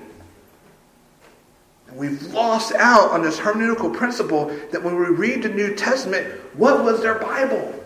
And 1.89 1.97
we've 1.97 2.23
lost 2.27 2.71
out 2.75 3.11
on 3.11 3.21
this 3.21 3.37
hermeneutical 3.37 3.93
principle 3.93 4.45
that 4.71 4.81
when 4.81 4.95
we 4.95 5.07
read 5.07 5.43
the 5.43 5.49
New 5.49 5.75
Testament, 5.75 6.25
what 6.53 6.85
was 6.85 7.01
their 7.01 7.15
Bible? 7.15 7.83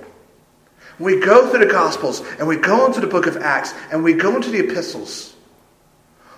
We 1.01 1.20
go 1.20 1.50
through 1.50 1.65
the 1.65 1.72
Gospels 1.72 2.22
and 2.38 2.48
we 2.48 2.58
go 2.58 2.86
into 2.86 3.01
the 3.01 3.08
book 3.08 3.25
of 3.25 3.38
Acts 3.38 3.74
and 3.91 4.03
we 4.03 4.13
go 4.13 4.36
into 4.36 4.51
the 4.51 4.60
epistles. 4.60 5.34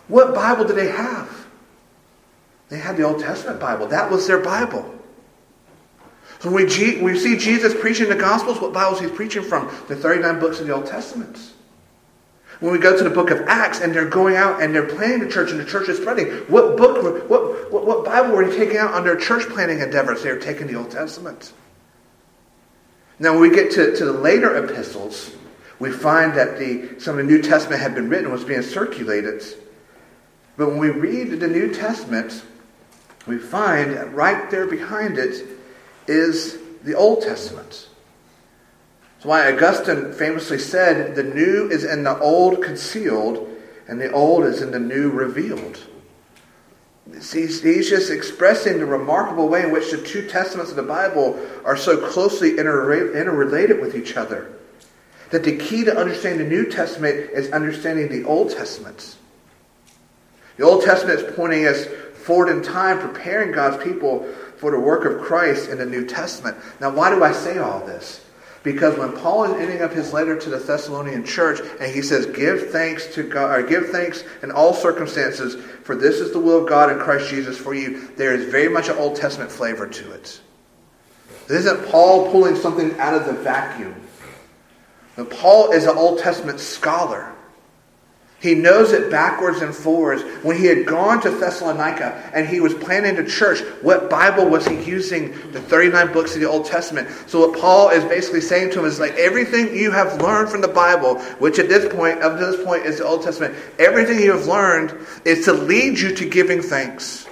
What 0.07 0.33
Bible 0.33 0.65
do 0.65 0.73
they 0.73 0.87
have? 0.87 1.47
They 2.69 2.77
had 2.79 2.97
the 2.97 3.03
Old 3.03 3.19
Testament 3.19 3.59
Bible. 3.59 3.87
That 3.87 4.09
was 4.09 4.25
their 4.25 4.39
Bible. 4.39 4.89
So 6.39 6.49
we, 6.49 6.65
we 7.01 7.19
see 7.19 7.37
Jesus 7.37 7.73
preaching 7.79 8.09
the 8.09 8.15
Gospels, 8.15 8.59
what 8.59 8.73
Bibles 8.73 8.99
he's 8.99 9.11
preaching 9.11 9.43
from? 9.43 9.67
The 9.87 9.95
39 9.95 10.39
books 10.39 10.59
of 10.59 10.67
the 10.67 10.73
Old 10.73 10.85
Testament. 10.85 11.37
When 12.59 12.71
we 12.71 12.79
go 12.79 12.97
to 12.97 13.03
the 13.03 13.09
book 13.09 13.31
of 13.31 13.41
Acts 13.47 13.81
and 13.81 13.93
they're 13.93 14.07
going 14.07 14.35
out 14.35 14.61
and 14.61 14.73
they're 14.73 14.87
planting 14.87 15.19
the 15.19 15.29
church 15.29 15.51
and 15.51 15.59
the 15.59 15.65
church 15.65 15.89
is 15.89 15.97
spreading, 15.97 16.27
what 16.47 16.77
book, 16.77 17.29
what, 17.29 17.71
what, 17.71 17.85
what 17.85 18.05
Bible 18.05 18.35
were 18.35 18.47
they 18.47 18.55
taking 18.57 18.77
out 18.77 18.93
on 18.93 19.03
their 19.03 19.17
church 19.17 19.43
planting 19.49 19.79
endeavors? 19.79 20.23
They 20.23 20.31
were 20.31 20.39
taking 20.39 20.67
the 20.67 20.75
Old 20.75 20.91
Testament. 20.91 21.51
Now, 23.19 23.33
when 23.33 23.41
we 23.41 23.55
get 23.55 23.71
to, 23.71 23.95
to 23.95 24.05
the 24.05 24.13
later 24.13 24.55
epistles, 24.63 25.31
we 25.79 25.91
find 25.91 26.33
that 26.35 26.57
the, 26.57 26.99
some 26.99 27.19
of 27.19 27.25
the 27.25 27.31
New 27.31 27.41
Testament 27.41 27.81
had 27.81 27.93
been 27.95 28.09
written, 28.09 28.31
was 28.31 28.43
being 28.43 28.61
circulated. 28.61 29.43
But 30.57 30.69
when 30.69 30.77
we 30.77 30.89
read 30.89 31.39
the 31.39 31.47
New 31.47 31.73
Testament, 31.73 32.43
we 33.27 33.37
find 33.37 34.13
right 34.13 34.49
there 34.51 34.67
behind 34.67 35.17
it 35.17 35.45
is 36.07 36.57
the 36.83 36.95
Old 36.95 37.21
Testament. 37.21 37.87
That's 39.15 39.25
why 39.25 39.51
Augustine 39.51 40.11
famously 40.11 40.59
said, 40.59 41.15
The 41.15 41.23
new 41.23 41.69
is 41.69 41.83
in 41.83 42.03
the 42.03 42.19
old 42.19 42.61
concealed, 42.61 43.49
and 43.87 43.99
the 43.99 44.11
old 44.11 44.43
is 44.43 44.61
in 44.61 44.71
the 44.71 44.79
new 44.79 45.09
revealed. 45.09 45.79
He's, 47.11 47.61
he's 47.61 47.89
just 47.89 48.09
expressing 48.09 48.79
the 48.79 48.85
remarkable 48.85 49.49
way 49.49 49.63
in 49.63 49.71
which 49.71 49.91
the 49.91 49.97
two 49.97 50.27
testaments 50.27 50.71
of 50.71 50.77
the 50.77 50.83
Bible 50.83 51.39
are 51.65 51.75
so 51.75 51.97
closely 51.97 52.51
interrelated 52.51 53.81
with 53.81 53.95
each 53.95 54.15
other. 54.15 54.53
That 55.31 55.43
the 55.43 55.57
key 55.57 55.83
to 55.83 55.97
understanding 55.97 56.47
the 56.47 56.55
New 56.55 56.69
Testament 56.69 57.31
is 57.31 57.51
understanding 57.51 58.07
the 58.07 58.27
Old 58.27 58.51
Testament. 58.51 59.17
The 60.57 60.63
Old 60.63 60.83
Testament 60.83 61.19
is 61.19 61.35
pointing 61.35 61.65
us 61.65 61.85
forward 62.23 62.49
in 62.49 62.61
time, 62.61 62.99
preparing 62.99 63.51
God's 63.51 63.83
people 63.83 64.25
for 64.57 64.71
the 64.71 64.79
work 64.79 65.03
of 65.05 65.21
Christ 65.21 65.69
in 65.69 65.79
the 65.79 65.85
New 65.85 66.05
Testament. 66.05 66.57
Now, 66.79 66.91
why 66.91 67.13
do 67.13 67.23
I 67.23 67.33
say 67.33 67.57
all 67.57 67.85
this? 67.85 68.23
Because 68.63 68.97
when 68.97 69.11
Paul 69.11 69.43
is 69.43 69.61
ending 69.61 69.81
up 69.81 69.91
his 69.91 70.13
letter 70.13 70.39
to 70.39 70.49
the 70.49 70.57
Thessalonian 70.57 71.25
church 71.25 71.59
and 71.81 71.93
he 71.93 72.01
says, 72.01 72.25
Give 72.27 72.71
thanks 72.71 73.13
to 73.15 73.23
God, 73.23 73.59
or 73.59 73.63
give 73.63 73.89
thanks 73.89 74.23
in 74.41 74.51
all 74.51 74.73
circumstances, 74.73 75.55
for 75.83 75.95
this 75.95 76.21
is 76.21 76.31
the 76.31 76.39
will 76.39 76.63
of 76.63 76.69
God 76.69 76.89
in 76.89 76.97
Christ 76.97 77.29
Jesus 77.29 77.57
for 77.57 77.73
you, 77.73 78.07
there 78.15 78.33
is 78.33 78.49
very 78.49 78.69
much 78.69 78.87
an 78.87 78.97
Old 78.97 79.17
Testament 79.17 79.51
flavor 79.51 79.85
to 79.85 80.11
it. 80.13 80.39
This 81.47 81.65
isn't 81.65 81.87
Paul 81.87 82.31
pulling 82.31 82.55
something 82.55 82.97
out 82.99 83.13
of 83.13 83.25
the 83.25 83.33
vacuum. 83.33 83.95
Now, 85.17 85.25
Paul 85.25 85.73
is 85.73 85.83
an 85.83 85.97
Old 85.97 86.19
Testament 86.19 86.61
scholar. 86.61 87.32
He 88.43 88.55
knows 88.55 88.91
it 88.91 89.09
backwards 89.09 89.61
and 89.61 89.73
forwards. 89.73 90.21
When 90.43 90.57
he 90.57 90.65
had 90.65 90.85
gone 90.85 91.21
to 91.21 91.29
Thessalonica 91.29 92.29
and 92.33 92.45
he 92.45 92.59
was 92.59 92.73
planning 92.73 93.17
a 93.17 93.25
church, 93.25 93.61
what 93.81 94.09
Bible 94.09 94.49
was 94.49 94.67
he 94.67 94.83
using? 94.83 95.31
The 95.53 95.61
39 95.61 96.11
books 96.11 96.35
of 96.35 96.41
the 96.41 96.49
Old 96.49 96.65
Testament. 96.65 97.07
So 97.27 97.47
what 97.47 97.57
Paul 97.57 97.91
is 97.91 98.03
basically 98.03 98.41
saying 98.41 98.71
to 98.71 98.79
him 98.79 98.85
is 98.85 98.99
like 98.99 99.13
everything 99.13 99.73
you 99.73 99.91
have 99.91 100.21
learned 100.21 100.49
from 100.49 100.59
the 100.59 100.67
Bible, 100.67 101.21
which 101.39 101.57
at 101.57 101.69
this 101.69 101.89
point, 101.93 102.21
up 102.21 102.37
to 102.37 102.45
this 102.45 102.61
point 102.65 102.85
is 102.85 102.97
the 102.97 103.05
Old 103.05 103.23
Testament, 103.23 103.55
everything 103.79 104.19
you 104.19 104.33
have 104.33 104.45
learned 104.45 104.93
is 105.23 105.45
to 105.45 105.53
lead 105.53 105.97
you 105.97 106.13
to 106.13 106.29
giving 106.29 106.61
thanks. 106.61 107.25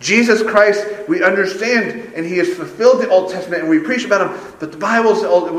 Jesus 0.00 0.42
Christ, 0.42 0.86
we 1.08 1.22
understand, 1.22 2.14
and 2.14 2.24
He 2.24 2.38
has 2.38 2.48
fulfilled 2.54 3.02
the 3.02 3.08
Old 3.10 3.30
Testament, 3.30 3.62
and 3.62 3.70
we 3.70 3.78
preach 3.78 4.06
about 4.06 4.30
Him. 4.30 4.54
But 4.58 4.72
the 4.72 4.78
Bible's 4.78 5.22
uh, 5.22 5.28
old. 5.28 5.50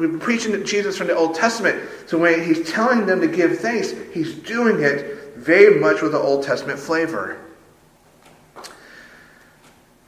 We're 0.00 0.18
preaching 0.18 0.64
Jesus 0.64 0.96
from 0.96 1.08
the 1.08 1.14
Old 1.14 1.34
Testament. 1.34 1.86
So 2.06 2.16
when 2.16 2.42
He's 2.42 2.70
telling 2.70 3.04
them 3.04 3.20
to 3.20 3.28
give 3.28 3.58
thanks, 3.58 3.92
He's 4.12 4.34
doing 4.34 4.82
it 4.82 5.36
very 5.36 5.78
much 5.78 6.00
with 6.00 6.12
the 6.12 6.18
Old 6.18 6.42
Testament 6.42 6.78
flavor. 6.78 7.38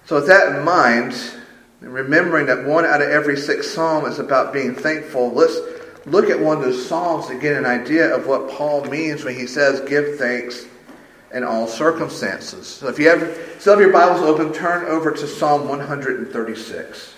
So 0.07 0.17
with 0.17 0.27
that 0.27 0.57
in 0.57 0.65
mind, 0.65 1.15
remembering 1.81 2.47
that 2.47 2.65
one 2.65 2.87
out 2.87 3.03
of 3.03 3.11
every 3.11 3.37
six 3.37 3.71
psalm 3.71 4.07
is 4.07 4.19
about 4.19 4.55
being 4.55 4.75
thankful, 4.75 5.33
let's 5.33 5.59
look 6.07 6.31
at 6.31 6.41
one 6.41 6.57
of 6.57 6.65
those 6.65 6.87
psalms 6.87 7.27
to 7.27 7.39
get 7.39 7.57
an 7.57 7.67
idea 7.67 8.15
of 8.15 8.27
what 8.27 8.51
Paul 8.51 8.87
means 8.87 9.23
when 9.23 9.35
he 9.35 9.47
says, 9.47 9.81
"Give 9.81 10.17
thanks." 10.19 10.65
In 11.33 11.45
all 11.45 11.67
circumstances. 11.67 12.67
So 12.67 12.89
if 12.89 12.99
you 12.99 13.09
have 13.09 13.57
still 13.59 13.75
have 13.75 13.81
your 13.81 13.93
Bibles 13.93 14.21
open, 14.21 14.53
turn 14.53 14.87
over 14.87 15.11
to 15.11 15.27
Psalm 15.27 15.69
136. 15.69 17.15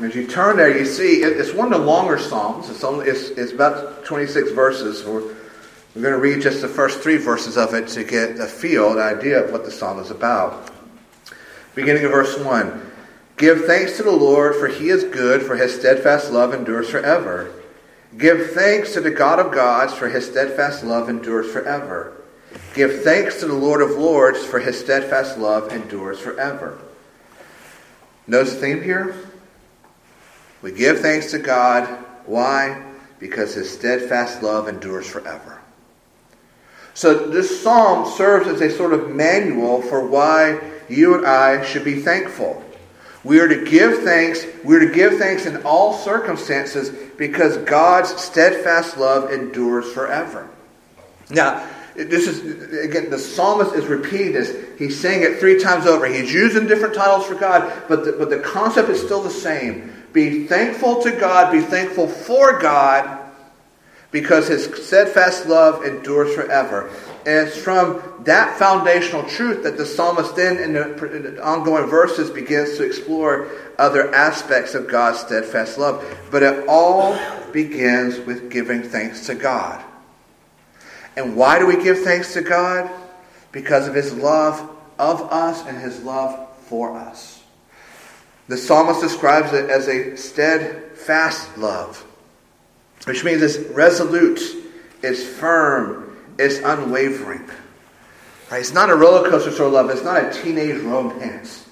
As 0.00 0.14
you 0.14 0.28
turn 0.28 0.56
there, 0.56 0.78
you 0.78 0.86
see 0.86 1.22
it's 1.22 1.52
one 1.52 1.72
of 1.72 1.80
the 1.80 1.84
longer 1.84 2.18
Psalms. 2.18 2.70
It's, 2.70 2.84
only, 2.84 3.08
it's, 3.08 3.30
it's 3.30 3.50
about 3.50 4.04
26 4.04 4.52
verses. 4.52 5.04
We're, 5.04 5.22
we're 5.22 6.02
going 6.02 6.14
to 6.14 6.20
read 6.20 6.40
just 6.40 6.60
the 6.60 6.68
first 6.68 7.00
three 7.00 7.16
verses 7.16 7.56
of 7.56 7.74
it 7.74 7.88
to 7.88 8.04
get 8.04 8.38
a 8.38 8.46
feel, 8.46 8.92
an 8.92 8.98
idea 8.98 9.44
of 9.44 9.50
what 9.50 9.64
the 9.64 9.72
Psalm 9.72 9.98
is 9.98 10.12
about. 10.12 10.70
Beginning 11.74 12.04
of 12.04 12.12
verse 12.12 12.38
1 12.38 12.90
Give 13.38 13.64
thanks 13.64 13.96
to 13.96 14.04
the 14.04 14.12
Lord, 14.12 14.54
for 14.54 14.68
he 14.68 14.88
is 14.88 15.02
good, 15.02 15.42
for 15.42 15.56
his 15.56 15.74
steadfast 15.74 16.30
love 16.30 16.54
endures 16.54 16.90
forever. 16.90 17.52
Give 18.16 18.52
thanks 18.52 18.94
to 18.94 19.00
the 19.00 19.10
God 19.10 19.38
of 19.38 19.52
gods, 19.52 19.92
for 19.92 20.08
his 20.08 20.26
steadfast 20.26 20.82
love 20.82 21.08
endures 21.08 21.52
forever. 21.52 22.14
Give 22.74 23.02
thanks 23.02 23.40
to 23.40 23.46
the 23.46 23.54
Lord 23.54 23.82
of 23.82 23.90
lords, 23.90 24.44
for 24.44 24.58
his 24.58 24.78
steadfast 24.78 25.38
love 25.38 25.72
endures 25.72 26.18
forever. 26.18 26.78
Notice 28.26 28.54
the 28.54 28.60
theme 28.60 28.82
here? 28.82 29.14
We 30.62 30.72
give 30.72 31.00
thanks 31.00 31.30
to 31.32 31.38
God. 31.38 31.86
Why? 32.26 32.84
Because 33.18 33.54
his 33.54 33.70
steadfast 33.70 34.42
love 34.42 34.68
endures 34.68 35.06
forever. 35.08 35.60
So 36.94 37.28
this 37.28 37.62
psalm 37.62 38.10
serves 38.16 38.48
as 38.48 38.60
a 38.60 38.76
sort 38.76 38.92
of 38.92 39.14
manual 39.14 39.82
for 39.82 40.06
why 40.06 40.60
you 40.88 41.14
and 41.14 41.26
I 41.26 41.64
should 41.64 41.84
be 41.84 42.00
thankful. 42.00 42.64
We 43.24 43.40
are 43.40 43.48
to 43.48 43.64
give 43.64 44.02
thanks. 44.04 44.46
We 44.64 44.76
are 44.76 44.80
to 44.80 44.94
give 44.94 45.18
thanks 45.18 45.46
in 45.46 45.62
all 45.62 45.94
circumstances 45.94 46.90
because 47.16 47.56
God's 47.58 48.10
steadfast 48.20 48.96
love 48.96 49.32
endures 49.32 49.92
forever. 49.92 50.48
Now, 51.30 51.66
this 51.94 52.28
is 52.28 52.84
again 52.84 53.10
the 53.10 53.18
psalmist 53.18 53.74
is 53.74 53.86
repeating 53.86 54.32
this. 54.32 54.56
He's 54.78 54.98
saying 54.98 55.22
it 55.22 55.40
three 55.40 55.60
times 55.60 55.86
over. 55.86 56.06
He's 56.06 56.32
using 56.32 56.68
different 56.68 56.94
titles 56.94 57.26
for 57.26 57.34
God, 57.34 57.70
but 57.88 58.04
the, 58.04 58.12
but 58.12 58.30
the 58.30 58.38
concept 58.38 58.88
is 58.88 59.02
still 59.02 59.22
the 59.22 59.30
same. 59.30 59.92
Be 60.12 60.46
thankful 60.46 61.02
to 61.02 61.10
God. 61.10 61.50
Be 61.52 61.60
thankful 61.60 62.06
for 62.06 62.58
God 62.60 63.18
because 64.12 64.46
His 64.48 64.64
steadfast 64.86 65.46
love 65.46 65.84
endures 65.84 66.34
forever. 66.34 66.90
And 67.28 67.46
it's 67.46 67.58
from 67.58 68.02
that 68.20 68.58
foundational 68.58 69.22
truth 69.24 69.62
that 69.64 69.76
the 69.76 69.84
psalmist 69.84 70.34
then, 70.34 70.56
in 70.56 70.72
the, 70.72 71.14
in 71.14 71.34
the 71.34 71.44
ongoing 71.44 71.84
verses, 71.84 72.30
begins 72.30 72.78
to 72.78 72.84
explore 72.84 73.50
other 73.78 74.14
aspects 74.14 74.72
of 74.74 74.88
God's 74.88 75.18
steadfast 75.18 75.76
love. 75.76 76.02
But 76.30 76.42
it 76.42 76.64
all 76.66 77.18
begins 77.52 78.18
with 78.18 78.50
giving 78.50 78.82
thanks 78.82 79.26
to 79.26 79.34
God. 79.34 79.84
And 81.18 81.36
why 81.36 81.58
do 81.58 81.66
we 81.66 81.82
give 81.82 81.98
thanks 81.98 82.32
to 82.32 82.40
God? 82.40 82.90
Because 83.52 83.86
of 83.86 83.94
His 83.94 84.14
love 84.14 84.66
of 84.98 85.20
us 85.30 85.66
and 85.66 85.76
His 85.76 86.02
love 86.02 86.48
for 86.62 86.96
us. 86.96 87.42
The 88.48 88.56
psalmist 88.56 89.02
describes 89.02 89.52
it 89.52 89.68
as 89.68 89.86
a 89.86 90.16
steadfast 90.16 91.58
love, 91.58 92.06
which 93.04 93.22
means 93.22 93.42
it's 93.42 93.58
resolute, 93.74 94.40
it's 95.02 95.22
firm, 95.22 96.08
it's 96.38 96.58
unwavering. 96.58 97.46
Right? 98.50 98.60
It's 98.60 98.72
not 98.72 98.90
a 98.90 98.94
roller 98.94 99.28
coaster 99.28 99.50
sort 99.50 99.68
of 99.68 99.72
love. 99.74 99.90
It's 99.90 100.04
not 100.04 100.24
a 100.24 100.42
teenage 100.42 100.80
romance, 100.80 101.66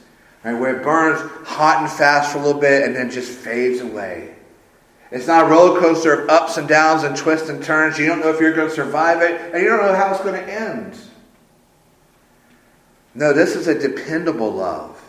right? 0.44 0.54
Where 0.54 0.76
it 0.76 0.82
burns 0.82 1.20
hot 1.46 1.82
and 1.82 1.90
fast 1.90 2.32
for 2.32 2.38
a 2.38 2.42
little 2.42 2.60
bit 2.60 2.82
and 2.84 2.94
then 2.94 3.10
just 3.10 3.30
fades 3.30 3.80
away. 3.80 4.34
It's 5.10 5.26
not 5.26 5.46
a 5.46 5.48
roller 5.48 5.80
coaster 5.80 6.12
of 6.12 6.28
ups 6.28 6.56
and 6.56 6.68
downs 6.68 7.04
and 7.04 7.16
twists 7.16 7.48
and 7.48 7.62
turns. 7.62 7.98
You 7.98 8.06
don't 8.06 8.20
know 8.20 8.30
if 8.30 8.40
you're 8.40 8.52
going 8.52 8.68
to 8.68 8.74
survive 8.74 9.22
it, 9.22 9.54
and 9.54 9.62
you 9.62 9.68
don't 9.68 9.80
know 9.80 9.94
how 9.94 10.12
it's 10.12 10.22
going 10.22 10.34
to 10.34 10.52
end. 10.52 10.98
No, 13.14 13.32
this 13.32 13.54
is 13.54 13.68
a 13.68 13.78
dependable 13.78 14.50
love. 14.50 15.00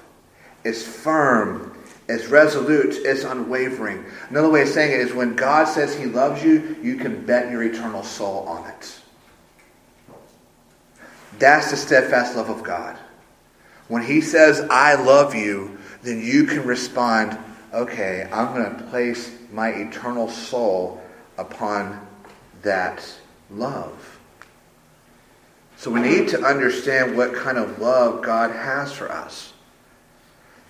It's 0.63 0.83
firm. 0.83 1.73
It's 2.07 2.27
resolute. 2.27 2.93
It's 3.05 3.23
unwavering. 3.23 4.05
Another 4.29 4.49
way 4.49 4.61
of 4.61 4.69
saying 4.69 4.91
it 4.91 5.01
is 5.01 5.13
when 5.13 5.35
God 5.35 5.67
says 5.67 5.95
He 5.95 6.05
loves 6.05 6.43
you, 6.43 6.77
you 6.81 6.95
can 6.95 7.25
bet 7.25 7.51
your 7.51 7.63
eternal 7.63 8.03
soul 8.03 8.47
on 8.47 8.69
it. 8.69 8.99
That's 11.39 11.71
the 11.71 11.77
steadfast 11.77 12.35
love 12.35 12.49
of 12.49 12.63
God. 12.63 12.97
When 13.87 14.03
He 14.03 14.21
says, 14.21 14.59
I 14.69 14.95
love 14.95 15.35
you, 15.35 15.77
then 16.03 16.21
you 16.21 16.45
can 16.45 16.65
respond, 16.65 17.37
okay, 17.73 18.27
I'm 18.31 18.53
going 18.53 18.75
to 18.75 18.83
place 18.85 19.31
my 19.51 19.69
eternal 19.69 20.29
soul 20.29 21.01
upon 21.37 22.05
that 22.63 23.03
love. 23.49 24.19
So 25.77 25.91
we 25.91 26.01
need 26.01 26.29
to 26.29 26.43
understand 26.43 27.15
what 27.15 27.35
kind 27.35 27.57
of 27.57 27.79
love 27.79 28.23
God 28.23 28.51
has 28.51 28.91
for 28.91 29.11
us. 29.11 29.53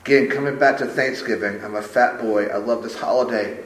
Again, 0.01 0.29
coming 0.29 0.59
back 0.59 0.77
to 0.79 0.85
Thanksgiving, 0.85 1.63
I'm 1.63 1.75
a 1.75 1.81
fat 1.81 2.19
boy. 2.19 2.47
I 2.47 2.57
love 2.57 2.83
this 2.83 2.95
holiday. 2.95 3.63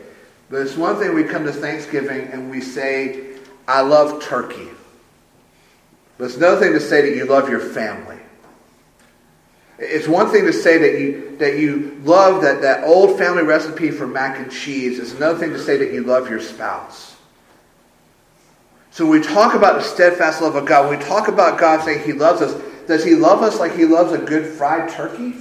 But 0.49 0.61
it's 0.61 0.75
one 0.75 0.97
thing 0.97 1.15
we 1.15 1.23
come 1.23 1.45
to 1.45 1.51
Thanksgiving 1.51 2.27
and 2.27 2.51
we 2.51 2.61
say, 2.61 3.37
I 3.67 3.81
love 3.81 4.23
turkey. 4.23 4.69
But 6.21 6.27
it's 6.27 6.37
another 6.37 6.61
thing 6.61 6.73
to 6.73 6.79
say 6.79 7.01
that 7.01 7.17
you 7.17 7.25
love 7.25 7.49
your 7.49 7.59
family. 7.59 8.19
It's 9.79 10.07
one 10.07 10.29
thing 10.29 10.45
to 10.45 10.53
say 10.53 10.77
that 10.77 10.99
you, 11.01 11.35
that 11.37 11.57
you 11.57 11.99
love 12.03 12.43
that, 12.43 12.61
that 12.61 12.83
old 12.83 13.17
family 13.17 13.41
recipe 13.41 13.89
for 13.89 14.05
mac 14.05 14.37
and 14.37 14.51
cheese. 14.51 14.99
It's 14.99 15.13
another 15.13 15.39
thing 15.39 15.49
to 15.49 15.57
say 15.57 15.77
that 15.77 15.91
you 15.91 16.03
love 16.03 16.29
your 16.29 16.39
spouse. 16.39 17.15
So 18.91 19.03
when 19.07 19.19
we 19.19 19.25
talk 19.25 19.55
about 19.55 19.77
the 19.77 19.81
steadfast 19.81 20.43
love 20.43 20.53
of 20.53 20.67
God, 20.67 20.87
when 20.87 20.99
we 20.99 21.03
talk 21.03 21.27
about 21.27 21.59
God 21.59 21.83
saying 21.83 22.05
He 22.05 22.13
loves 22.13 22.39
us, 22.43 22.53
does 22.85 23.03
He 23.03 23.15
love 23.15 23.41
us 23.41 23.59
like 23.59 23.73
He 23.75 23.85
loves 23.85 24.11
a 24.11 24.19
good 24.19 24.45
fried 24.45 24.91
turkey? 24.91 25.33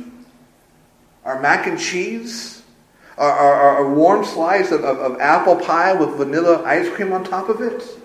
Our 1.27 1.43
mac 1.43 1.67
and 1.67 1.79
cheese? 1.79 2.63
Our, 3.19 3.93
warm 3.93 4.25
slice 4.25 4.71
of, 4.71 4.83
of, 4.83 4.97
of 4.97 5.21
apple 5.21 5.57
pie 5.57 5.93
with 5.93 6.17
vanilla 6.17 6.63
ice 6.65 6.89
cream 6.89 7.13
on 7.13 7.23
top 7.23 7.51
of 7.51 7.61
it? 7.61 8.00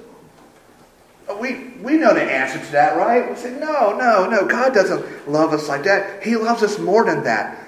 Oh, 1.28 1.38
we, 1.38 1.70
we 1.82 1.98
know 1.98 2.14
the 2.14 2.22
answer 2.22 2.64
to 2.64 2.72
that, 2.74 2.98
right? 2.98 3.30
We 3.30 3.36
say, 3.36 3.52
no, 3.52 3.98
no, 3.98 4.30
no. 4.30 4.46
God 4.46 4.74
doesn't 4.74 5.30
love 5.30 5.54
us 5.54 5.68
like 5.68 5.84
that. 5.84 6.24
He 6.24 6.36
loves 6.36 6.62
us 6.62 6.78
more 6.78 7.04
than 7.06 7.24
that. 7.24 7.68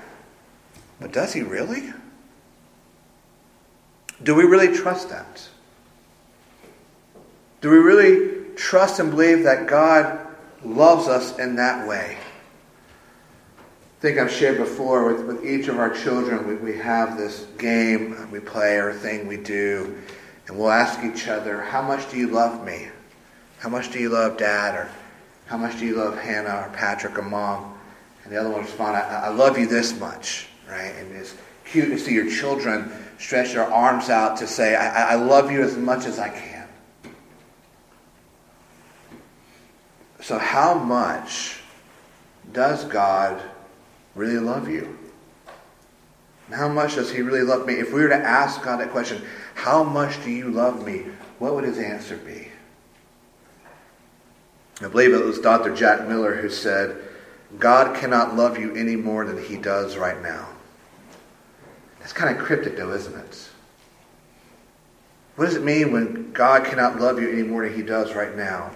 But 1.00 1.12
does 1.12 1.34
He 1.34 1.42
really? 1.42 1.92
Do 4.24 4.36
we 4.36 4.44
really 4.44 4.76
trust 4.76 5.10
that? 5.10 5.48
Do 7.62 7.72
we 7.72 7.78
really 7.78 8.54
trust 8.56 9.00
and 9.00 9.12
believe 9.12 9.44
that 9.44 9.68
God 9.68 10.20
loves 10.64 11.08
us 11.08 11.38
in 11.40 11.56
that 11.56 11.88
way? 11.88 12.18
I 13.60 14.00
think 14.00 14.20
I've 14.20 14.32
shared 14.32 14.58
before 14.58 15.12
with, 15.12 15.26
with 15.26 15.46
each 15.46 15.68
of 15.68 15.80
our 15.80 15.90
children, 15.90 16.48
we, 16.48 16.56
we 16.56 16.78
have 16.78 17.18
this 17.18 17.48
game 17.58 18.30
we 18.30 18.40
play 18.40 18.78
or 18.78 18.94
thing 18.94 19.28
we 19.28 19.38
do, 19.38 19.98
and 20.48 20.58
we'll 20.58 20.70
ask 20.70 21.04
each 21.04 21.28
other, 21.28 21.62
How 21.62 21.82
much 21.82 22.12
do 22.12 22.18
you 22.18 22.28
love 22.28 22.64
me? 22.64 22.90
How 23.60 23.70
much 23.70 23.92
do 23.92 24.00
you 24.00 24.10
love 24.10 24.38
dad? 24.38 24.76
Or 24.76 24.90
how 25.48 25.58
much 25.58 25.80
do 25.80 25.86
you 25.86 25.96
love 25.96 26.18
Hannah 26.18 26.68
or 26.68 26.74
Patrick 26.74 27.18
or 27.18 27.24
mom? 27.24 27.78
And 28.24 28.34
the 28.34 28.40
other 28.40 28.50
one 28.50 28.62
respond, 28.62 28.98
I, 28.98 29.28
I 29.28 29.30
love 29.30 29.58
you 29.58 29.68
this 29.68 29.98
much, 30.00 30.48
right? 30.70 30.94
And 30.98 31.16
it's 31.16 31.34
cute 31.66 31.90
to 31.90 31.98
see 31.98 32.14
your 32.14 32.30
children 32.30 32.92
stretch 33.18 33.54
their 33.54 33.64
arms 33.64 34.10
out 34.10 34.38
to 34.38 34.48
say, 34.48 34.76
I, 34.76 35.14
I 35.14 35.16
love 35.16 35.52
you 35.52 35.62
as 35.62 35.78
much 35.78 36.06
as 36.06 36.20
I 36.20 36.30
can. 36.30 36.68
So, 40.22 40.38
how 40.38 40.74
much 40.74 41.62
does 42.52 42.84
God 42.84 43.42
really 44.14 44.40
love 44.40 44.68
you? 44.68 44.98
How 46.52 46.68
much 46.68 46.96
does 46.96 47.12
He 47.12 47.22
really 47.22 47.44
love 47.44 47.66
me? 47.66 47.76
If 47.76 47.94
we 47.94 48.02
were 48.02 48.10
to 48.10 48.16
ask 48.16 48.62
God 48.62 48.82
that 48.82 48.92
question, 48.92 49.22
how 49.56 49.84
much 49.84 50.22
do 50.24 50.32
you 50.32 50.50
love 50.50 50.86
me? 50.86 51.06
What 51.40 51.56
would 51.56 51.64
His 51.64 51.78
answer 51.78 52.18
be? 52.18 52.50
I 54.82 54.88
believe 54.88 55.14
it 55.14 55.26
was 55.26 55.40
Dr. 55.40 55.76
Jack 55.76 56.08
Miller 56.08 56.36
who 56.36 56.50
said, 56.50 56.98
God 57.58 57.96
cannot 57.96 58.36
love 58.36 58.60
you 58.60 58.76
any 58.76 58.96
more 58.96 59.26
than 59.26 59.44
he 59.44 59.56
does 59.56 59.98
right 59.98 60.22
now. 60.22 60.50
That's 62.00 62.14
kind 62.14 62.38
of 62.38 62.44
cryptic, 62.44 62.78
though, 62.78 62.92
isn't 62.92 63.16
it? 63.16 63.50
What 65.36 65.46
does 65.46 65.56
it 65.56 65.64
mean 65.64 65.92
when 65.92 66.32
God 66.32 66.66
cannot 66.66 67.00
love 67.00 67.22
you 67.22 67.30
any 67.30 67.44
more 67.44 67.68
than 67.68 67.76
he 67.76 67.84
does 67.84 68.16
right 68.16 68.36
now? 68.36 68.72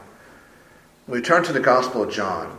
We 1.07 1.21
turn 1.21 1.43
to 1.43 1.53
the 1.53 1.59
Gospel 1.59 2.03
of 2.03 2.11
John. 2.11 2.57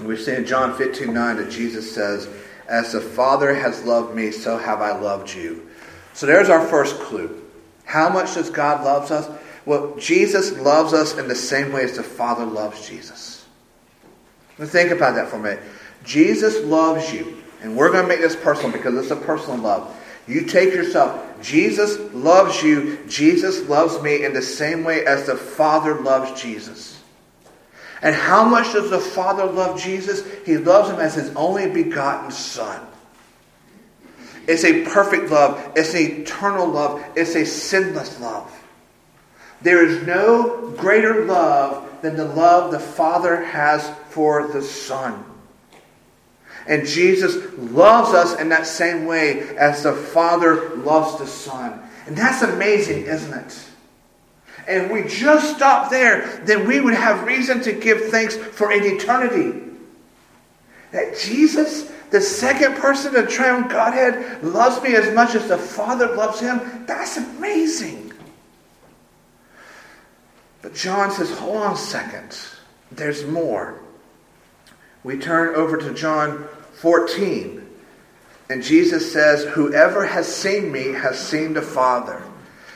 We 0.00 0.16
see 0.16 0.34
in 0.34 0.46
John 0.46 0.76
15 0.76 1.12
9 1.12 1.36
that 1.36 1.50
Jesus 1.50 1.94
says, 1.94 2.28
As 2.68 2.92
the 2.92 3.00
Father 3.00 3.54
has 3.54 3.84
loved 3.84 4.14
me, 4.14 4.30
so 4.30 4.56
have 4.56 4.80
I 4.80 4.98
loved 4.98 5.32
you. 5.32 5.68
So 6.14 6.26
there's 6.26 6.48
our 6.48 6.66
first 6.66 6.98
clue. 7.00 7.44
How 7.84 8.08
much 8.08 8.34
does 8.34 8.50
God 8.50 8.84
love 8.84 9.10
us? 9.10 9.28
Well, 9.66 9.94
Jesus 9.96 10.58
loves 10.58 10.92
us 10.92 11.16
in 11.16 11.28
the 11.28 11.34
same 11.34 11.72
way 11.72 11.82
as 11.84 11.96
the 11.96 12.02
Father 12.02 12.44
loves 12.44 12.88
Jesus. 12.88 13.44
Think 14.58 14.90
about 14.90 15.14
that 15.14 15.28
for 15.28 15.36
a 15.36 15.40
minute. 15.40 15.62
Jesus 16.04 16.64
loves 16.64 17.12
you. 17.12 17.42
And 17.62 17.76
we're 17.76 17.90
going 17.90 18.02
to 18.02 18.08
make 18.08 18.20
this 18.20 18.36
personal 18.36 18.72
because 18.72 18.96
it's 18.96 19.10
a 19.10 19.16
personal 19.16 19.58
love. 19.58 19.96
You 20.26 20.44
take 20.44 20.72
yourself. 20.72 21.42
Jesus 21.42 21.98
loves 22.14 22.62
you. 22.62 22.98
Jesus 23.06 23.68
loves 23.68 24.00
me 24.02 24.24
in 24.24 24.32
the 24.32 24.42
same 24.42 24.84
way 24.84 25.04
as 25.04 25.26
the 25.26 25.36
Father 25.36 26.00
loves 26.00 26.40
Jesus. 26.40 27.00
And 28.02 28.14
how 28.14 28.44
much 28.44 28.72
does 28.72 28.90
the 28.90 29.00
Father 29.00 29.44
love 29.44 29.78
Jesus? 29.78 30.24
He 30.46 30.56
loves 30.56 30.90
him 30.90 31.00
as 31.00 31.14
his 31.14 31.34
only 31.36 31.68
begotten 31.68 32.30
Son. 32.30 32.86
It's 34.46 34.64
a 34.64 34.84
perfect 34.84 35.30
love. 35.30 35.72
It's 35.76 35.94
an 35.94 36.22
eternal 36.22 36.66
love. 36.66 37.04
It's 37.14 37.34
a 37.34 37.44
sinless 37.44 38.20
love. 38.20 38.56
There 39.62 39.84
is 39.84 40.06
no 40.06 40.70
greater 40.76 41.24
love 41.24 42.02
than 42.02 42.16
the 42.16 42.24
love 42.24 42.72
the 42.72 42.80
Father 42.80 43.44
has 43.44 43.88
for 44.08 44.48
the 44.48 44.62
Son. 44.62 45.24
And 46.66 46.86
Jesus 46.86 47.36
loves 47.58 48.14
us 48.14 48.38
in 48.38 48.48
that 48.50 48.66
same 48.66 49.06
way 49.06 49.56
as 49.56 49.82
the 49.82 49.92
Father 49.92 50.76
loves 50.76 51.18
the 51.18 51.26
Son. 51.26 51.80
And 52.06 52.16
that's 52.16 52.42
amazing, 52.42 53.04
isn't 53.04 53.32
it? 53.32 53.66
And 54.66 54.84
if 54.84 54.92
we 54.92 55.08
just 55.08 55.56
stop 55.56 55.90
there, 55.90 56.42
then 56.44 56.66
we 56.66 56.80
would 56.80 56.94
have 56.94 57.26
reason 57.26 57.60
to 57.62 57.72
give 57.72 58.06
thanks 58.06 58.36
for 58.36 58.70
an 58.70 58.84
eternity. 58.84 59.68
That 60.92 61.18
Jesus, 61.18 61.90
the 62.10 62.20
second 62.20 62.76
person 62.76 63.14
of 63.16 63.26
the 63.26 63.30
triune 63.30 63.68
Godhead, 63.68 64.42
loves 64.42 64.82
me 64.82 64.94
as 64.94 65.14
much 65.14 65.34
as 65.34 65.48
the 65.48 65.58
Father 65.58 66.14
loves 66.14 66.40
him. 66.40 66.84
That's 66.86 67.16
amazing. 67.16 68.09
But 70.62 70.74
John 70.74 71.10
says, 71.10 71.30
hold 71.38 71.56
on 71.56 71.74
a 71.74 71.76
second. 71.76 72.36
There's 72.92 73.24
more. 73.24 73.80
We 75.02 75.18
turn 75.18 75.54
over 75.54 75.76
to 75.78 75.94
John 75.94 76.46
14. 76.74 77.66
And 78.50 78.62
Jesus 78.62 79.12
says, 79.12 79.44
Whoever 79.44 80.06
has 80.06 80.26
seen 80.26 80.72
me 80.72 80.88
has 80.88 81.18
seen 81.18 81.54
the 81.54 81.62
Father. 81.62 82.22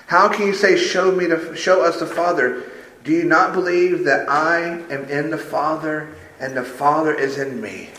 How 0.07 0.29
can 0.29 0.47
you 0.47 0.55
say, 0.55 0.77
Show 0.77 1.11
me 1.11 1.27
to 1.27 1.57
show 1.57 1.85
us 1.85 1.99
the 1.99 2.07
Father? 2.07 2.63
Do 3.03 3.13
you 3.13 3.25
not 3.25 3.53
believe 3.53 4.05
that 4.05 4.29
I 4.31 4.61
am 4.61 5.05
in 5.11 5.31
the 5.31 5.39
Father 5.39 6.15
and 6.39 6.57
the 6.57 6.63
Father 6.63 7.13
is 7.13 7.39
in 7.39 7.61
me? 7.61 7.91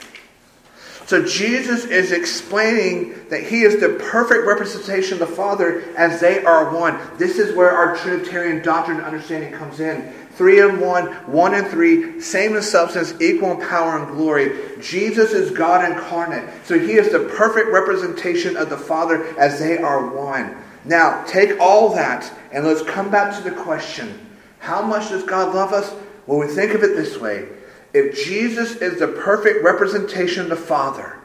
So 1.06 1.24
Jesus 1.24 1.86
is 1.86 2.12
explaining 2.12 3.28
that 3.30 3.44
he 3.44 3.62
is 3.62 3.80
the 3.80 3.89
perfect 4.10 4.48
representation 4.48 5.22
of 5.22 5.30
the 5.30 5.36
Father 5.36 5.84
as 5.96 6.20
they 6.20 6.44
are 6.44 6.74
one. 6.74 7.00
This 7.18 7.38
is 7.38 7.56
where 7.56 7.70
our 7.70 7.96
Trinitarian 7.96 8.63
doctrine 8.63 8.98
and 8.98 9.06
understanding 9.06 9.54
comes 9.54 9.80
in. 9.80 10.12
Three 10.32 10.62
and 10.62 10.82
one, 10.82 11.08
one 11.28 11.54
and 11.54 11.68
three, 11.68 12.20
same 12.20 12.56
in 12.56 12.62
substance, 12.63 13.13
equal 13.22 13.52
in 13.52 13.68
power 13.68 14.00
and 14.00 14.18
glory. 14.18 14.58
Jesus 14.82 15.32
is 15.32 15.52
God 15.52 15.89
incarnate. 15.89 16.50
So 16.65 16.78
he 16.78 16.94
is 16.94 17.12
the 17.12 17.32
perfect 17.38 17.70
representation 17.70 18.58
of 18.58 18.70
the 18.70 18.78
Father 18.78 19.26
as 19.39 19.60
they 19.60 19.78
are 19.78 20.13
one. 20.13 20.58
Now, 20.86 21.24
take 21.26 21.60
all 21.60 21.94
that 21.94 22.32
and 22.52 22.65
let's 22.65 22.82
come 22.82 23.12
back 23.12 23.36
to 23.38 23.48
the 23.48 23.56
question 23.56 24.22
how 24.60 24.82
much 24.82 25.10
does 25.10 25.24
God 25.24 25.54
love 25.54 25.74
us? 25.74 25.94
Well, 26.26 26.39
we 26.39 26.48
think 26.48 26.74
of 26.74 26.82
it 26.82 26.96
this 26.96 27.20
way 27.20 27.48
if 27.95 28.25
Jesus 28.25 28.75
is 28.75 28.99
the 28.99 29.08
perfect 29.08 29.63
representation 29.63 30.43
of 30.43 30.49
the 30.49 30.55
Father, 30.58 31.17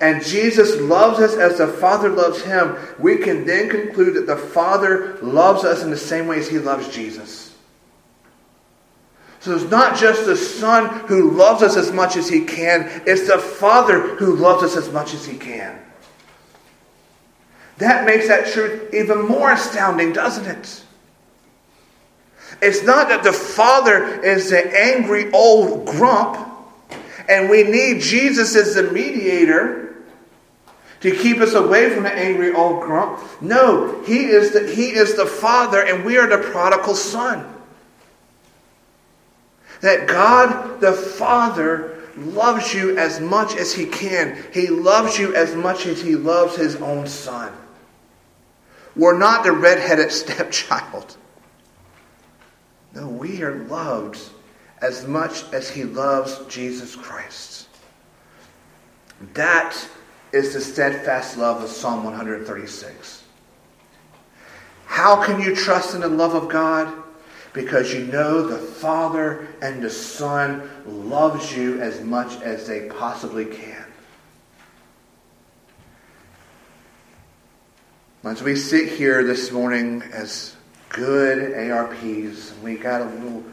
and 0.00 0.24
Jesus 0.24 0.80
loves 0.80 1.20
us 1.20 1.34
as 1.34 1.58
the 1.58 1.66
Father 1.66 2.08
loves 2.08 2.42
him, 2.42 2.76
we 2.98 3.18
can 3.18 3.46
then 3.46 3.68
conclude 3.68 4.14
that 4.14 4.26
the 4.26 4.36
Father 4.36 5.18
loves 5.22 5.64
us 5.64 5.82
in 5.82 5.90
the 5.90 5.96
same 5.96 6.26
way 6.26 6.38
as 6.38 6.48
he 6.48 6.58
loves 6.58 6.88
Jesus. 6.94 7.56
So 9.40 9.54
it's 9.54 9.70
not 9.70 9.96
just 9.96 10.26
the 10.26 10.36
Son 10.36 10.88
who 11.06 11.30
loves 11.30 11.62
us 11.62 11.76
as 11.76 11.92
much 11.92 12.16
as 12.16 12.28
he 12.28 12.44
can, 12.44 13.02
it's 13.06 13.28
the 13.28 13.38
Father 13.38 14.16
who 14.16 14.34
loves 14.34 14.64
us 14.64 14.76
as 14.76 14.92
much 14.92 15.14
as 15.14 15.24
he 15.24 15.38
can. 15.38 15.78
That 17.78 18.04
makes 18.04 18.26
that 18.26 18.48
truth 18.48 18.92
even 18.92 19.26
more 19.26 19.52
astounding, 19.52 20.12
doesn't 20.12 20.46
it? 20.46 20.82
It's 22.60 22.82
not 22.82 23.08
that 23.08 23.22
the 23.22 23.32
Father 23.32 24.22
is 24.22 24.50
the 24.50 24.78
angry 24.78 25.30
old 25.32 25.86
grump 25.86 26.48
and 27.28 27.50
we 27.50 27.62
need 27.62 28.00
Jesus 28.00 28.56
as 28.56 28.74
the 28.74 28.84
mediator 28.84 29.94
to 31.00 31.14
keep 31.14 31.38
us 31.38 31.54
away 31.54 31.90
from 31.90 32.04
the 32.04 32.12
angry 32.12 32.52
old 32.52 32.82
grump. 32.82 33.22
No, 33.40 34.02
he 34.02 34.24
is 34.24 34.52
the, 34.52 34.66
he 34.74 34.88
is 34.88 35.14
the 35.14 35.26
Father 35.26 35.84
and 35.84 36.04
we 36.04 36.16
are 36.16 36.26
the 36.26 36.38
prodigal 36.50 36.94
son. 36.94 37.54
That 39.82 40.08
God 40.08 40.80
the 40.80 40.92
Father 40.92 41.98
loves 42.16 42.74
you 42.74 42.98
as 42.98 43.20
much 43.20 43.54
as 43.54 43.72
he 43.72 43.86
can. 43.86 44.42
He 44.52 44.66
loves 44.68 45.18
you 45.18 45.34
as 45.34 45.54
much 45.54 45.86
as 45.86 46.02
he 46.02 46.16
loves 46.16 46.56
his 46.56 46.76
own 46.76 47.06
son. 47.06 47.52
We're 48.96 49.18
not 49.18 49.44
the 49.44 49.52
redheaded 49.52 50.10
stepchild. 50.12 51.16
No, 52.98 53.06
we 53.06 53.42
are 53.42 53.54
loved 53.66 54.18
as 54.82 55.06
much 55.06 55.44
as 55.52 55.70
he 55.70 55.84
loves 55.84 56.44
Jesus 56.46 56.96
Christ. 56.96 57.68
That 59.34 59.76
is 60.32 60.52
the 60.52 60.60
steadfast 60.60 61.38
love 61.38 61.62
of 61.62 61.70
Psalm 61.70 62.02
136. 62.02 63.22
How 64.86 65.22
can 65.24 65.40
you 65.40 65.54
trust 65.54 65.94
in 65.94 66.00
the 66.00 66.08
love 66.08 66.34
of 66.34 66.48
God? 66.48 66.92
Because 67.52 67.94
you 67.94 68.04
know 68.06 68.42
the 68.42 68.58
Father 68.58 69.46
and 69.62 69.80
the 69.80 69.90
Son 69.90 70.68
loves 70.84 71.56
you 71.56 71.80
as 71.80 72.02
much 72.02 72.40
as 72.42 72.66
they 72.66 72.88
possibly 72.88 73.44
can. 73.44 73.84
As 78.24 78.42
we 78.42 78.56
sit 78.56 78.88
here 78.88 79.22
this 79.22 79.52
morning 79.52 80.02
as 80.12 80.57
good 80.88 81.70
ARPs. 81.70 82.52
We 82.62 82.76
got 82.76 83.02
a 83.02 83.04
little 83.06 83.44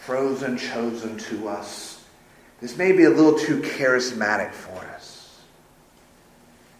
frozen 0.00 0.58
chosen 0.58 1.16
to 1.18 1.48
us. 1.48 2.04
This 2.60 2.76
may 2.76 2.92
be 2.92 3.04
a 3.04 3.10
little 3.10 3.38
too 3.38 3.60
charismatic 3.60 4.52
for 4.52 4.78
us. 4.86 5.40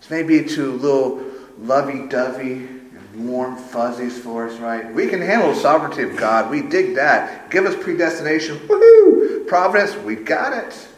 This 0.00 0.10
may 0.10 0.22
be 0.22 0.44
too 0.44 0.72
little 0.72 1.24
lovey-dovey 1.58 2.52
and 2.52 3.28
warm 3.28 3.56
fuzzies 3.56 4.18
for 4.18 4.48
us, 4.48 4.58
right? 4.58 4.92
We 4.92 5.06
can 5.08 5.20
handle 5.20 5.52
the 5.52 5.60
sovereignty 5.60 6.02
of 6.02 6.16
God. 6.16 6.50
We 6.50 6.62
dig 6.62 6.94
that. 6.96 7.50
Give 7.50 7.64
us 7.64 7.74
predestination. 7.82 8.58
Woohoo! 8.58 9.46
Providence, 9.46 9.96
we 9.96 10.16
got 10.16 10.52
it. 10.52 10.88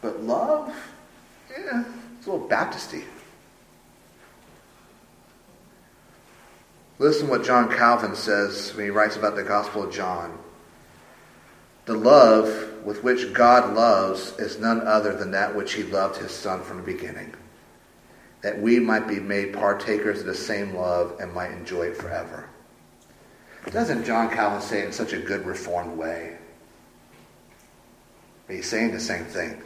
But 0.00 0.22
love? 0.22 0.74
Yeah, 1.50 1.84
it's 2.16 2.26
a 2.26 2.30
little 2.32 2.48
Baptisty. 2.48 3.04
Listen 6.98 7.28
what 7.28 7.44
John 7.44 7.70
Calvin 7.70 8.16
says 8.16 8.74
when 8.74 8.86
he 8.86 8.90
writes 8.90 9.16
about 9.16 9.36
the 9.36 9.44
Gospel 9.44 9.84
of 9.84 9.92
John. 9.92 10.36
The 11.86 11.94
love 11.94 12.84
with 12.84 13.04
which 13.04 13.32
God 13.32 13.74
loves 13.74 14.36
is 14.38 14.58
none 14.58 14.86
other 14.86 15.14
than 15.16 15.30
that 15.30 15.54
which 15.54 15.74
he 15.74 15.84
loved 15.84 16.16
his 16.16 16.32
Son 16.32 16.62
from 16.62 16.78
the 16.78 16.82
beginning, 16.82 17.34
that 18.42 18.60
we 18.60 18.80
might 18.80 19.06
be 19.06 19.20
made 19.20 19.54
partakers 19.54 20.20
of 20.20 20.26
the 20.26 20.34
same 20.34 20.74
love 20.74 21.16
and 21.20 21.32
might 21.32 21.52
enjoy 21.52 21.86
it 21.86 21.96
forever. 21.96 22.48
Doesn't 23.70 24.04
John 24.04 24.28
Calvin 24.30 24.60
say 24.60 24.80
it 24.80 24.86
in 24.86 24.92
such 24.92 25.12
a 25.12 25.18
good 25.18 25.46
reformed 25.46 25.96
way? 25.96 26.36
But 28.46 28.56
he's 28.56 28.68
saying 28.68 28.92
the 28.92 29.00
same 29.00 29.24
thing. 29.24 29.62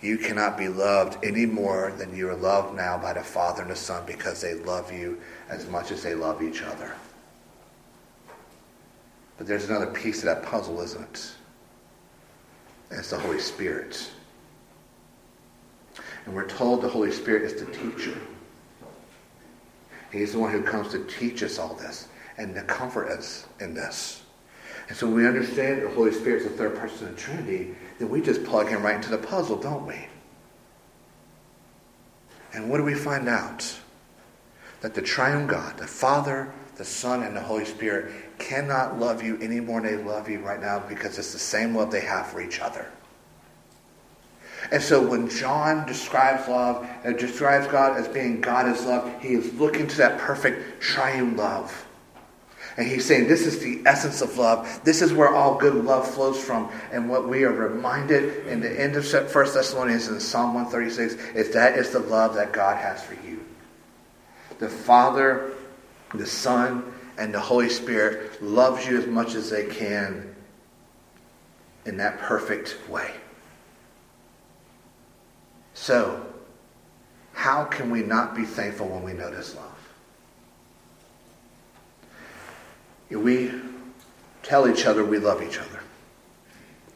You 0.00 0.18
cannot 0.18 0.58
be 0.58 0.68
loved 0.68 1.24
any 1.24 1.46
more 1.46 1.92
than 1.96 2.14
you 2.14 2.28
are 2.28 2.36
loved 2.36 2.76
now 2.76 2.98
by 2.98 3.14
the 3.14 3.22
Father 3.22 3.62
and 3.62 3.70
the 3.70 3.76
Son 3.76 4.04
because 4.06 4.40
they 4.40 4.54
love 4.54 4.92
you 4.92 5.20
as 5.48 5.66
much 5.68 5.90
as 5.90 6.02
they 6.02 6.14
love 6.14 6.42
each 6.42 6.62
other. 6.62 6.94
But 9.38 9.46
there's 9.46 9.68
another 9.68 9.86
piece 9.86 10.20
to 10.20 10.26
that 10.26 10.42
puzzle, 10.42 10.80
isn't 10.80 11.02
it? 11.02 11.32
It's 12.90 13.10
the 13.10 13.18
Holy 13.18 13.40
Spirit. 13.40 14.10
And 16.24 16.34
we're 16.34 16.48
told 16.48 16.82
the 16.82 16.88
Holy 16.88 17.12
Spirit 17.12 17.42
is 17.42 17.54
the 17.60 17.70
teacher. 17.72 18.16
He's 20.12 20.32
the 20.32 20.38
one 20.38 20.52
who 20.52 20.62
comes 20.62 20.90
to 20.92 21.04
teach 21.04 21.42
us 21.42 21.58
all 21.58 21.74
this 21.74 22.08
and 22.38 22.54
to 22.54 22.62
comfort 22.62 23.08
us 23.08 23.46
in 23.60 23.74
this. 23.74 24.22
And 24.88 24.96
so 24.96 25.08
we 25.08 25.26
understand 25.26 25.82
the 25.82 25.90
Holy 25.90 26.12
Spirit 26.12 26.42
is 26.42 26.48
the 26.48 26.56
third 26.56 26.76
person 26.76 27.08
of 27.08 27.16
the 27.16 27.20
Trinity, 27.20 27.74
then 27.98 28.08
we 28.08 28.20
just 28.20 28.44
plug 28.44 28.68
him 28.68 28.82
right 28.82 28.96
into 28.96 29.10
the 29.10 29.18
puzzle, 29.18 29.56
don't 29.56 29.86
we? 29.86 30.06
And 32.52 32.70
what 32.70 32.78
do 32.78 32.84
we 32.84 32.94
find 32.94 33.28
out? 33.28 33.78
That 34.80 34.94
the 34.94 35.02
triune 35.02 35.46
God, 35.46 35.78
the 35.78 35.86
Father, 35.86 36.52
the 36.76 36.84
Son, 36.84 37.22
and 37.22 37.34
the 37.34 37.40
Holy 37.40 37.64
Spirit 37.64 38.12
cannot 38.38 38.98
love 38.98 39.22
you 39.22 39.38
any 39.40 39.60
more 39.60 39.80
than 39.80 39.96
they 39.96 40.04
love 40.04 40.28
you 40.28 40.40
right 40.40 40.60
now 40.60 40.78
because 40.80 41.18
it's 41.18 41.32
the 41.32 41.38
same 41.38 41.74
love 41.74 41.90
they 41.90 42.00
have 42.00 42.26
for 42.26 42.40
each 42.40 42.60
other. 42.60 42.86
And 44.72 44.82
so 44.82 45.06
when 45.06 45.28
John 45.28 45.86
describes 45.86 46.48
love 46.48 46.88
and 47.04 47.16
describes 47.16 47.66
God 47.68 47.96
as 47.96 48.08
being 48.08 48.40
God 48.40 48.68
is 48.68 48.84
love, 48.84 49.10
he 49.20 49.34
is 49.34 49.54
looking 49.54 49.86
to 49.86 49.96
that 49.98 50.18
perfect 50.18 50.80
triune 50.82 51.36
love. 51.36 51.85
And 52.76 52.86
he's 52.86 53.06
saying 53.06 53.26
this 53.26 53.46
is 53.46 53.58
the 53.60 53.80
essence 53.86 54.20
of 54.20 54.36
love. 54.36 54.80
This 54.84 55.00
is 55.00 55.12
where 55.12 55.34
all 55.34 55.56
good 55.56 55.74
love 55.74 56.06
flows 56.08 56.38
from. 56.38 56.70
And 56.92 57.08
what 57.08 57.26
we 57.26 57.44
are 57.44 57.52
reminded 57.52 58.46
in 58.46 58.60
the 58.60 58.80
end 58.80 58.96
of 58.96 59.04
1 59.12 59.24
Thessalonians 59.24 60.08
in 60.08 60.20
Psalm 60.20 60.54
136 60.54 61.14
is 61.34 61.54
that 61.54 61.78
is 61.78 61.90
the 61.90 62.00
love 62.00 62.34
that 62.34 62.52
God 62.52 62.76
has 62.76 63.02
for 63.02 63.14
you. 63.26 63.44
The 64.58 64.68
Father, 64.68 65.52
the 66.14 66.26
Son, 66.26 66.92
and 67.18 67.32
the 67.32 67.40
Holy 67.40 67.70
Spirit 67.70 68.42
loves 68.42 68.86
you 68.86 68.98
as 68.98 69.06
much 69.06 69.34
as 69.34 69.48
they 69.48 69.66
can 69.66 70.34
in 71.86 71.96
that 71.96 72.18
perfect 72.18 72.76
way. 72.90 73.12
So, 75.72 76.26
how 77.32 77.64
can 77.64 77.90
we 77.90 78.02
not 78.02 78.34
be 78.34 78.44
thankful 78.44 78.88
when 78.88 79.02
we 79.02 79.12
know 79.12 79.30
this 79.30 79.54
love? 79.54 79.75
We 83.10 83.52
tell 84.42 84.68
each 84.68 84.86
other 84.86 85.04
we 85.04 85.18
love 85.18 85.42
each 85.42 85.58
other. 85.58 85.80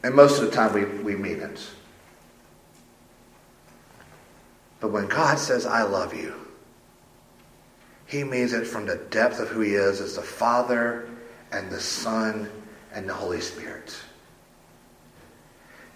And 0.03 0.15
most 0.15 0.41
of 0.41 0.49
the 0.49 0.55
time 0.55 0.73
we, 0.73 0.85
we 0.85 1.15
mean 1.15 1.39
it. 1.39 1.61
But 4.79 4.91
when 4.91 5.07
God 5.07 5.37
says, 5.37 5.65
I 5.65 5.83
love 5.83 6.13
you, 6.13 6.33
he 8.07 8.23
means 8.23 8.51
it 8.51 8.65
from 8.65 8.87
the 8.87 8.97
depth 9.09 9.39
of 9.39 9.49
who 9.49 9.61
he 9.61 9.73
is 9.73 10.01
as 10.01 10.15
the 10.15 10.21
Father 10.21 11.07
and 11.51 11.69
the 11.69 11.79
Son 11.79 12.49
and 12.93 13.07
the 13.07 13.13
Holy 13.13 13.39
Spirit. 13.39 13.95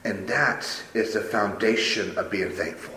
And 0.06 0.28
that 0.28 0.82
is 0.93 1.13
the 1.13 1.21
foundation 1.21 2.17
of 2.17 2.30
being 2.30 2.51
thankful. 2.51 2.93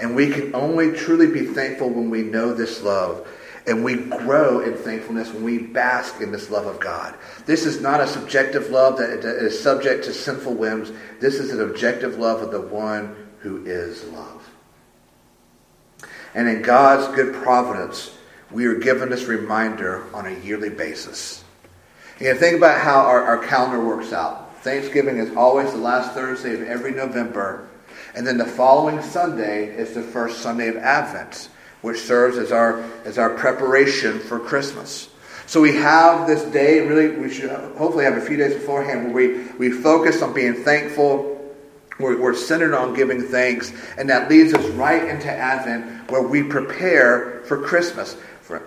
And 0.00 0.16
we 0.16 0.28
can 0.28 0.54
only 0.54 0.92
truly 0.92 1.28
be 1.28 1.46
thankful 1.46 1.88
when 1.88 2.10
we 2.10 2.22
know 2.22 2.52
this 2.52 2.82
love. 2.82 3.28
And 3.68 3.84
we 3.84 3.96
grow 3.96 4.60
in 4.60 4.74
thankfulness 4.76 5.30
when 5.30 5.44
we 5.44 5.58
bask 5.58 6.22
in 6.22 6.32
this 6.32 6.50
love 6.50 6.66
of 6.66 6.80
God. 6.80 7.14
This 7.44 7.66
is 7.66 7.82
not 7.82 8.00
a 8.00 8.06
subjective 8.06 8.70
love 8.70 8.96
that 8.96 9.22
is 9.22 9.60
subject 9.60 10.04
to 10.04 10.12
sinful 10.14 10.54
whims. 10.54 10.90
This 11.20 11.34
is 11.34 11.52
an 11.52 11.60
objective 11.60 12.18
love 12.18 12.40
of 12.40 12.50
the 12.50 12.62
one 12.62 13.28
who 13.40 13.66
is 13.66 14.04
love. 14.04 14.48
And 16.34 16.48
in 16.48 16.62
God's 16.62 17.14
good 17.14 17.34
providence, 17.34 18.16
we 18.50 18.64
are 18.64 18.76
given 18.76 19.10
this 19.10 19.24
reminder 19.24 20.04
on 20.14 20.26
a 20.26 20.38
yearly 20.40 20.70
basis. 20.70 21.44
You 22.20 22.34
think 22.34 22.56
about 22.56 22.80
how 22.80 23.00
our, 23.00 23.22
our 23.22 23.38
calendar 23.38 23.84
works 23.84 24.12
out. 24.12 24.56
Thanksgiving 24.62 25.18
is 25.18 25.36
always 25.36 25.72
the 25.72 25.78
last 25.78 26.14
Thursday 26.14 26.54
of 26.54 26.62
every 26.62 26.92
November, 26.92 27.68
and 28.14 28.26
then 28.26 28.38
the 28.38 28.46
following 28.46 29.02
Sunday 29.02 29.66
is 29.66 29.94
the 29.94 30.02
first 30.02 30.38
Sunday 30.38 30.68
of 30.68 30.76
Advent, 30.76 31.50
which 31.82 31.98
serves 32.00 32.38
as 32.38 32.52
our, 32.52 32.82
as 33.04 33.18
our 33.18 33.30
preparation 33.30 34.18
for 34.18 34.38
Christmas. 34.38 35.08
So 35.46 35.62
we 35.62 35.74
have 35.76 36.26
this 36.26 36.42
day, 36.52 36.86
really, 36.86 37.16
we 37.16 37.32
should 37.32 37.50
hopefully 37.50 38.04
have 38.04 38.18
a 38.18 38.20
few 38.20 38.36
days 38.36 38.52
beforehand 38.52 39.14
where 39.14 39.28
we, 39.58 39.70
we 39.70 39.70
focus 39.70 40.20
on 40.20 40.34
being 40.34 40.52
thankful. 40.52 41.34
We're, 41.98 42.20
we're 42.20 42.34
centered 42.34 42.74
on 42.74 42.92
giving 42.94 43.22
thanks, 43.22 43.72
and 43.96 44.10
that 44.10 44.28
leads 44.28 44.52
us 44.52 44.64
right 44.72 45.08
into 45.08 45.28
Advent 45.30 46.10
where 46.10 46.22
we 46.22 46.42
prepare 46.42 47.42
for 47.46 47.62
Christmas 47.62 48.16
For, 48.42 48.62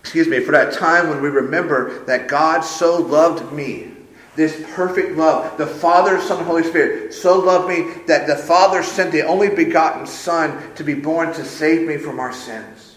excuse 0.00 0.26
me, 0.26 0.40
for 0.40 0.52
that 0.52 0.72
time 0.72 1.08
when 1.08 1.22
we 1.22 1.28
remember 1.28 2.04
that 2.06 2.26
God 2.26 2.62
so 2.62 2.98
loved 2.98 3.52
me. 3.52 3.91
This 4.34 4.64
perfect 4.74 5.16
love. 5.16 5.58
The 5.58 5.66
Father, 5.66 6.20
Son, 6.20 6.42
Holy 6.44 6.62
Spirit 6.62 7.12
so 7.12 7.38
loved 7.38 7.68
me 7.68 8.02
that 8.06 8.26
the 8.26 8.36
Father 8.36 8.82
sent 8.82 9.12
the 9.12 9.26
only 9.26 9.50
begotten 9.50 10.06
Son 10.06 10.74
to 10.76 10.84
be 10.84 10.94
born 10.94 11.34
to 11.34 11.44
save 11.44 11.86
me 11.86 11.98
from 11.98 12.18
our 12.18 12.32
sins. 12.32 12.96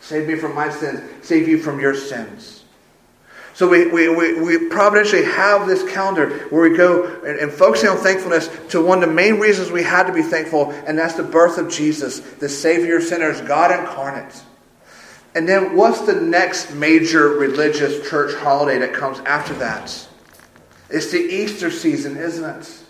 Save 0.00 0.26
me 0.26 0.34
from 0.34 0.54
my 0.54 0.70
sins. 0.70 1.00
Save 1.22 1.46
you 1.46 1.58
from 1.58 1.78
your 1.78 1.94
sins. 1.94 2.64
So 3.54 3.68
we, 3.68 3.86
we, 3.88 4.08
we, 4.08 4.40
we 4.40 4.68
providentially 4.68 5.24
have 5.24 5.66
this 5.66 5.82
calendar 5.92 6.30
where 6.48 6.68
we 6.68 6.76
go 6.76 7.04
and, 7.24 7.38
and 7.38 7.52
focusing 7.52 7.90
on 7.90 7.98
thankfulness 7.98 8.48
to 8.70 8.82
one 8.82 9.02
of 9.02 9.08
the 9.08 9.14
main 9.14 9.38
reasons 9.38 9.70
we 9.70 9.82
had 9.82 10.04
to 10.04 10.12
be 10.12 10.22
thankful, 10.22 10.70
and 10.86 10.98
that's 10.98 11.14
the 11.14 11.22
birth 11.22 11.58
of 11.58 11.70
Jesus, 11.70 12.20
the 12.20 12.48
Savior 12.48 12.96
of 12.96 13.02
sinners, 13.02 13.40
God 13.42 13.70
incarnate. 13.70 14.42
And 15.34 15.48
then 15.48 15.76
what's 15.76 16.00
the 16.00 16.14
next 16.14 16.74
major 16.74 17.28
religious 17.28 18.08
church 18.08 18.34
holiday 18.34 18.78
that 18.78 18.94
comes 18.94 19.18
after 19.20 19.54
that? 19.54 20.08
It's 20.90 21.10
the 21.10 21.18
Easter 21.18 21.70
season, 21.70 22.16
isn't 22.16 22.44
it? 22.44 22.80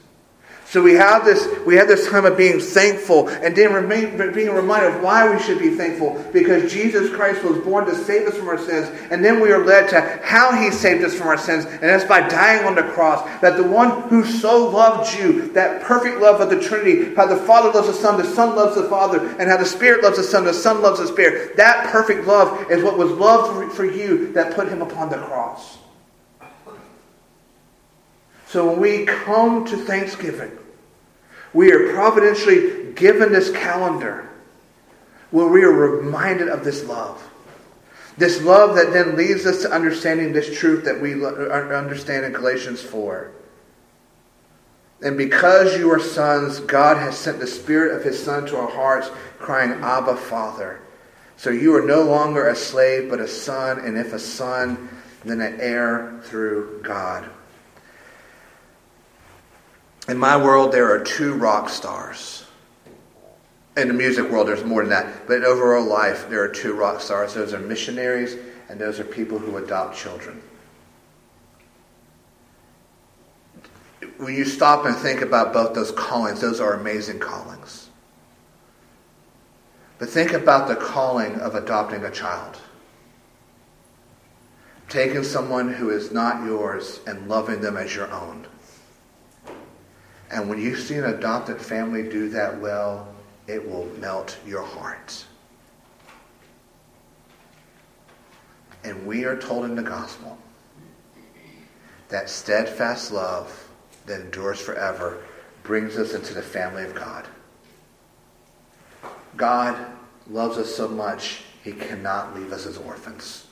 So 0.70 0.80
we 0.80 0.92
have 0.94 1.24
this, 1.24 1.48
we 1.66 1.74
have 1.74 1.88
this 1.88 2.08
time 2.08 2.24
of 2.24 2.36
being 2.36 2.60
thankful 2.60 3.26
and 3.28 3.56
then 3.56 3.72
remain, 3.72 4.16
being 4.32 4.54
reminded 4.54 4.94
of 4.94 5.02
why 5.02 5.28
we 5.28 5.42
should 5.42 5.58
be 5.58 5.70
thankful. 5.70 6.24
Because 6.32 6.70
Jesus 6.70 7.10
Christ 7.10 7.42
was 7.42 7.58
born 7.58 7.86
to 7.86 7.94
save 7.96 8.28
us 8.28 8.36
from 8.36 8.46
our 8.46 8.56
sins. 8.56 8.86
And 9.10 9.24
then 9.24 9.40
we 9.40 9.50
are 9.50 9.64
led 9.64 9.88
to 9.88 10.00
how 10.22 10.52
he 10.52 10.70
saved 10.70 11.02
us 11.02 11.12
from 11.12 11.26
our 11.26 11.36
sins. 11.36 11.64
And 11.64 11.82
that's 11.82 12.04
by 12.04 12.20
dying 12.20 12.64
on 12.66 12.76
the 12.76 12.84
cross. 12.84 13.28
That 13.40 13.56
the 13.56 13.64
one 13.64 14.02
who 14.02 14.24
so 14.24 14.68
loved 14.68 15.12
you, 15.18 15.50
that 15.54 15.82
perfect 15.82 16.20
love 16.20 16.40
of 16.40 16.50
the 16.50 16.60
Trinity, 16.60 17.16
how 17.16 17.26
the 17.26 17.38
Father 17.38 17.72
loves 17.72 17.88
the 17.88 17.94
Son, 17.94 18.16
the 18.16 18.32
Son 18.32 18.54
loves 18.54 18.76
the 18.76 18.88
Father, 18.88 19.26
and 19.40 19.50
how 19.50 19.56
the 19.56 19.66
Spirit 19.66 20.04
loves 20.04 20.18
the 20.18 20.22
Son, 20.22 20.44
the 20.44 20.54
Son 20.54 20.82
loves 20.82 21.00
the 21.00 21.08
Spirit. 21.08 21.56
That 21.56 21.90
perfect 21.90 22.28
love 22.28 22.70
is 22.70 22.84
what 22.84 22.96
was 22.96 23.10
loved 23.10 23.72
for 23.72 23.84
you 23.84 24.32
that 24.34 24.54
put 24.54 24.68
him 24.68 24.82
upon 24.82 25.10
the 25.10 25.18
cross. 25.18 25.79
So 28.50 28.66
when 28.68 28.80
we 28.80 29.06
come 29.06 29.64
to 29.66 29.76
Thanksgiving, 29.76 30.50
we 31.52 31.70
are 31.70 31.92
providentially 31.92 32.92
given 32.94 33.30
this 33.30 33.48
calendar 33.52 34.28
where 35.30 35.46
we 35.46 35.62
are 35.62 35.70
reminded 35.70 36.48
of 36.48 36.64
this 36.64 36.84
love. 36.84 37.22
This 38.18 38.42
love 38.42 38.74
that 38.74 38.92
then 38.92 39.16
leads 39.16 39.46
us 39.46 39.62
to 39.62 39.70
understanding 39.70 40.32
this 40.32 40.58
truth 40.58 40.84
that 40.84 41.00
we 41.00 41.24
uh, 41.24 41.28
understand 41.28 42.24
in 42.24 42.32
Galatians 42.32 42.82
4. 42.82 43.30
And 45.02 45.16
because 45.16 45.78
you 45.78 45.88
are 45.92 46.00
sons, 46.00 46.58
God 46.58 46.96
has 46.96 47.16
sent 47.16 47.38
the 47.38 47.46
Spirit 47.46 47.96
of 47.96 48.02
His 48.02 48.20
Son 48.20 48.46
to 48.46 48.56
our 48.56 48.68
hearts, 48.68 49.10
crying, 49.38 49.70
Abba, 49.80 50.16
Father. 50.16 50.80
So 51.36 51.50
you 51.50 51.72
are 51.76 51.86
no 51.86 52.02
longer 52.02 52.48
a 52.48 52.56
slave, 52.56 53.10
but 53.10 53.20
a 53.20 53.28
son, 53.28 53.78
and 53.78 53.96
if 53.96 54.12
a 54.12 54.18
son, 54.18 54.88
then 55.24 55.40
an 55.40 55.60
heir 55.60 56.20
through 56.24 56.80
God. 56.82 57.30
In 60.10 60.18
my 60.18 60.36
world, 60.36 60.72
there 60.72 60.92
are 60.92 61.04
two 61.04 61.34
rock 61.34 61.68
stars. 61.68 62.44
In 63.76 63.86
the 63.86 63.94
music 63.94 64.28
world, 64.28 64.48
there's 64.48 64.64
more 64.64 64.82
than 64.82 64.90
that. 64.90 65.28
But 65.28 65.34
in 65.34 65.44
overall 65.44 65.84
life, 65.84 66.28
there 66.28 66.42
are 66.42 66.48
two 66.48 66.74
rock 66.74 67.00
stars. 67.00 67.34
Those 67.34 67.54
are 67.54 67.60
missionaries, 67.60 68.36
and 68.68 68.80
those 68.80 68.98
are 68.98 69.04
people 69.04 69.38
who 69.38 69.56
adopt 69.56 69.96
children. 69.96 70.42
When 74.16 74.34
you 74.34 74.44
stop 74.44 74.84
and 74.84 74.96
think 74.96 75.20
about 75.20 75.52
both 75.52 75.74
those 75.74 75.92
callings, 75.92 76.40
those 76.40 76.58
are 76.58 76.74
amazing 76.74 77.20
callings. 77.20 77.88
But 80.00 80.08
think 80.08 80.32
about 80.32 80.66
the 80.66 80.74
calling 80.74 81.36
of 81.36 81.54
adopting 81.54 82.02
a 82.02 82.10
child. 82.10 82.58
Taking 84.88 85.22
someone 85.22 85.72
who 85.72 85.90
is 85.90 86.10
not 86.10 86.44
yours 86.44 86.98
and 87.06 87.28
loving 87.28 87.60
them 87.60 87.76
as 87.76 87.94
your 87.94 88.10
own. 88.10 88.48
And 90.30 90.48
when 90.48 90.60
you 90.60 90.76
see 90.76 90.94
an 90.94 91.04
adopted 91.04 91.60
family 91.60 92.04
do 92.04 92.28
that 92.30 92.60
well, 92.60 93.12
it 93.46 93.68
will 93.68 93.86
melt 93.98 94.38
your 94.46 94.62
heart. 94.62 95.24
And 98.84 99.06
we 99.06 99.24
are 99.24 99.36
told 99.36 99.64
in 99.64 99.74
the 99.74 99.82
gospel 99.82 100.38
that 102.08 102.30
steadfast 102.30 103.12
love 103.12 103.68
that 104.06 104.20
endures 104.20 104.60
forever 104.60 105.22
brings 105.64 105.96
us 105.96 106.14
into 106.14 106.32
the 106.32 106.42
family 106.42 106.84
of 106.84 106.94
God. 106.94 107.26
God 109.36 109.76
loves 110.28 110.58
us 110.58 110.74
so 110.74 110.88
much, 110.88 111.42
he 111.62 111.72
cannot 111.72 112.34
leave 112.34 112.52
us 112.52 112.66
as 112.66 112.78
orphans. 112.78 113.46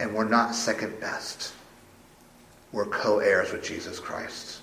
And 0.00 0.14
we're 0.14 0.28
not 0.28 0.54
second 0.54 0.98
best 1.00 1.52
we're 2.74 2.86
co-heirs 2.86 3.52
with 3.52 3.62
Jesus 3.62 4.00
Christ. 4.00 4.60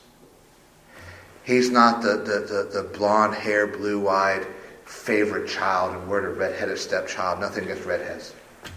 He's 1.44 1.70
not 1.70 2.02
the, 2.02 2.18
the, 2.18 2.70
the, 2.74 2.82
the 2.82 2.90
blonde 2.98 3.34
hair, 3.34 3.66
blue 3.66 4.10
eyed 4.10 4.46
favorite 4.84 5.48
child, 5.48 5.96
and 5.96 6.10
we're 6.10 6.22
the 6.22 6.28
redheaded 6.38 6.78
stepchild. 6.78 7.40
Nothing 7.40 7.64
against 7.64 7.86
redheads. 7.86 8.36
It 8.66 8.72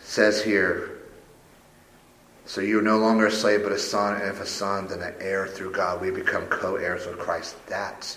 says 0.00 0.42
here, 0.42 0.92
so 2.46 2.62
you're 2.62 2.80
no 2.80 2.96
longer 2.96 3.26
a 3.26 3.30
slave 3.30 3.62
but 3.62 3.72
a 3.72 3.78
son, 3.78 4.14
and 4.14 4.30
if 4.30 4.40
a 4.40 4.46
son, 4.46 4.88
then 4.88 5.02
an 5.02 5.14
heir 5.20 5.46
through 5.46 5.72
God. 5.72 6.00
We 6.00 6.10
become 6.10 6.46
co 6.46 6.76
heirs 6.76 7.06
with 7.06 7.18
Christ. 7.18 7.56
That 7.66 8.16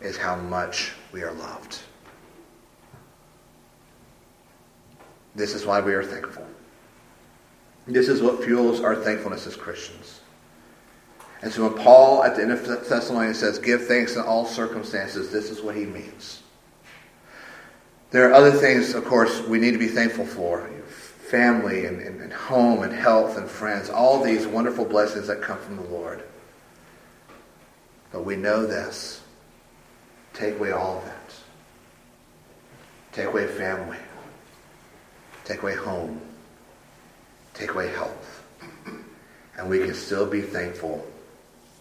is 0.00 0.16
how 0.16 0.36
much 0.36 0.92
we 1.12 1.22
are 1.22 1.32
loved. 1.32 1.80
This 5.34 5.52
is 5.52 5.66
why 5.66 5.80
we 5.82 5.92
are 5.92 6.02
thankful. 6.02 6.46
This 7.86 8.08
is 8.08 8.20
what 8.20 8.42
fuels 8.42 8.80
our 8.80 8.96
thankfulness 8.96 9.46
as 9.46 9.54
Christians. 9.54 10.20
And 11.42 11.52
so 11.52 11.68
when 11.68 11.82
Paul 11.82 12.24
at 12.24 12.34
the 12.34 12.42
end 12.42 12.50
of 12.50 12.66
Thessalonians 12.66 13.38
says, 13.38 13.58
give 13.58 13.86
thanks 13.86 14.16
in 14.16 14.22
all 14.22 14.44
circumstances, 14.44 15.30
this 15.30 15.50
is 15.50 15.62
what 15.62 15.76
he 15.76 15.84
means. 15.84 16.42
There 18.10 18.28
are 18.28 18.32
other 18.32 18.50
things, 18.50 18.94
of 18.94 19.04
course, 19.04 19.40
we 19.42 19.58
need 19.58 19.72
to 19.72 19.78
be 19.78 19.88
thankful 19.88 20.26
for. 20.26 20.68
Family 21.28 21.86
and, 21.86 22.00
and, 22.00 22.20
and 22.20 22.32
home 22.32 22.82
and 22.82 22.92
health 22.92 23.36
and 23.36 23.48
friends, 23.48 23.90
all 23.90 24.22
these 24.22 24.46
wonderful 24.46 24.84
blessings 24.84 25.26
that 25.26 25.42
come 25.42 25.58
from 25.58 25.76
the 25.76 25.82
Lord. 25.82 26.22
But 28.12 28.24
we 28.24 28.36
know 28.36 28.64
this. 28.64 29.22
Take 30.32 30.54
away 30.54 30.70
all 30.70 30.98
of 30.98 31.04
that. 31.04 31.34
Take 33.12 33.26
away 33.26 33.46
family. 33.46 33.98
Take 35.44 35.62
away 35.62 35.74
home 35.74 36.20
take 37.56 37.70
away 37.72 37.88
health. 37.88 38.44
And 39.56 39.68
we 39.68 39.78
can 39.78 39.94
still 39.94 40.26
be 40.26 40.42
thankful 40.42 41.06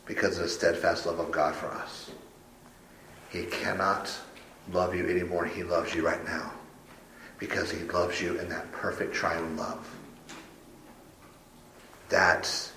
because 0.05 0.37
of 0.37 0.43
the 0.43 0.49
steadfast 0.49 1.05
love 1.05 1.19
of 1.19 1.31
God 1.31 1.55
for 1.55 1.67
us. 1.67 2.11
He 3.29 3.43
cannot 3.45 4.11
love 4.71 4.95
you 4.95 5.09
anymore. 5.09 5.45
He 5.45 5.63
loves 5.63 5.93
you 5.93 6.05
right 6.05 6.23
now 6.25 6.51
because 7.37 7.69
he 7.69 7.83
loves 7.85 8.21
you 8.21 8.39
in 8.39 8.47
that 8.49 8.71
perfect 8.71 9.13
triune 9.13 9.57
love. 9.57 9.85
That 12.09 12.71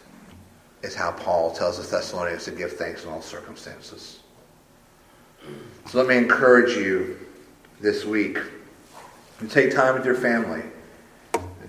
is 0.82 0.94
how 0.94 1.12
Paul 1.12 1.52
tells 1.52 1.76
the 1.76 1.88
Thessalonians 1.88 2.44
to 2.44 2.50
give 2.50 2.72
thanks 2.72 3.04
in 3.04 3.10
all 3.10 3.22
circumstances. 3.22 4.20
So 5.86 5.98
let 5.98 6.08
me 6.08 6.16
encourage 6.16 6.76
you 6.76 7.18
this 7.80 8.04
week 8.04 8.38
to 9.38 9.48
take 9.48 9.72
time 9.72 9.94
with 9.94 10.04
your 10.04 10.16
family 10.16 10.62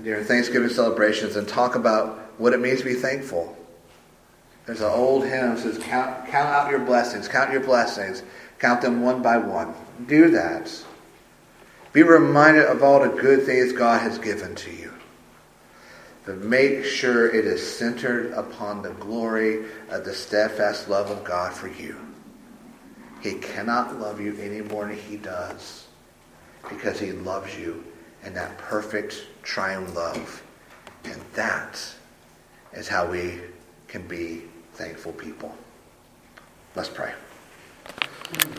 during 0.04 0.24
Thanksgiving 0.24 0.70
celebrations 0.70 1.36
and 1.36 1.48
talk 1.48 1.76
about 1.76 2.18
what 2.38 2.54
it 2.54 2.60
means 2.60 2.80
to 2.80 2.86
be 2.86 2.94
thankful. 2.94 3.56
There's 4.66 4.82
an 4.82 4.92
old 4.92 5.24
hymn 5.24 5.56
that 5.56 5.60
says, 5.60 5.78
count, 5.80 6.28
count 6.28 6.50
out 6.50 6.70
your 6.70 6.80
blessings, 6.80 7.28
count 7.28 7.52
your 7.52 7.62
blessings, 7.62 8.24
count 8.60 8.82
them 8.82 9.02
one 9.02 9.22
by 9.22 9.38
one. 9.38 9.74
Do 10.06 10.30
that. 10.32 10.72
Be 11.92 12.04
reminded 12.04 12.66
of 12.66 12.84
all 12.84 13.00
the 13.00 13.10
good 13.10 13.46
things 13.46 13.74
God 13.74 14.02
has 14.02 14.20
given 14.20 14.56
to 14.56 14.72
you. 14.72 14.94
But 16.26 16.38
make 16.38 16.86
sure 16.86 17.34
it 17.34 17.46
is 17.46 17.76
centered 17.76 18.32
upon 18.34 18.84
the 18.84 18.92
glory 18.92 19.66
of 19.90 20.06
the 20.06 20.14
steadfast 20.14 20.88
love 20.88 21.10
of 21.10 21.24
God 21.24 21.54
for 21.54 21.68
you. 21.68 22.00
He 23.22 23.34
cannot 23.34 24.00
love 24.00 24.22
you 24.22 24.38
any 24.40 24.62
more 24.62 24.86
than 24.86 24.98
he 24.98 25.18
does 25.18 25.88
because 26.70 27.00
he 27.00 27.12
loves 27.12 27.58
you 27.58 27.84
in 28.24 28.34
that 28.36 28.58
perfect 28.60 29.26
triune 29.44 29.94
love. 29.94 30.44
And 31.04 31.22
that 31.34 31.82
is 32.74 32.88
how 32.88 33.06
we 33.06 33.40
can 33.88 34.08
be 34.08 34.44
thankful 34.74 35.14
people. 35.14 35.56
Let's 36.76 36.90
pray. 36.90 37.14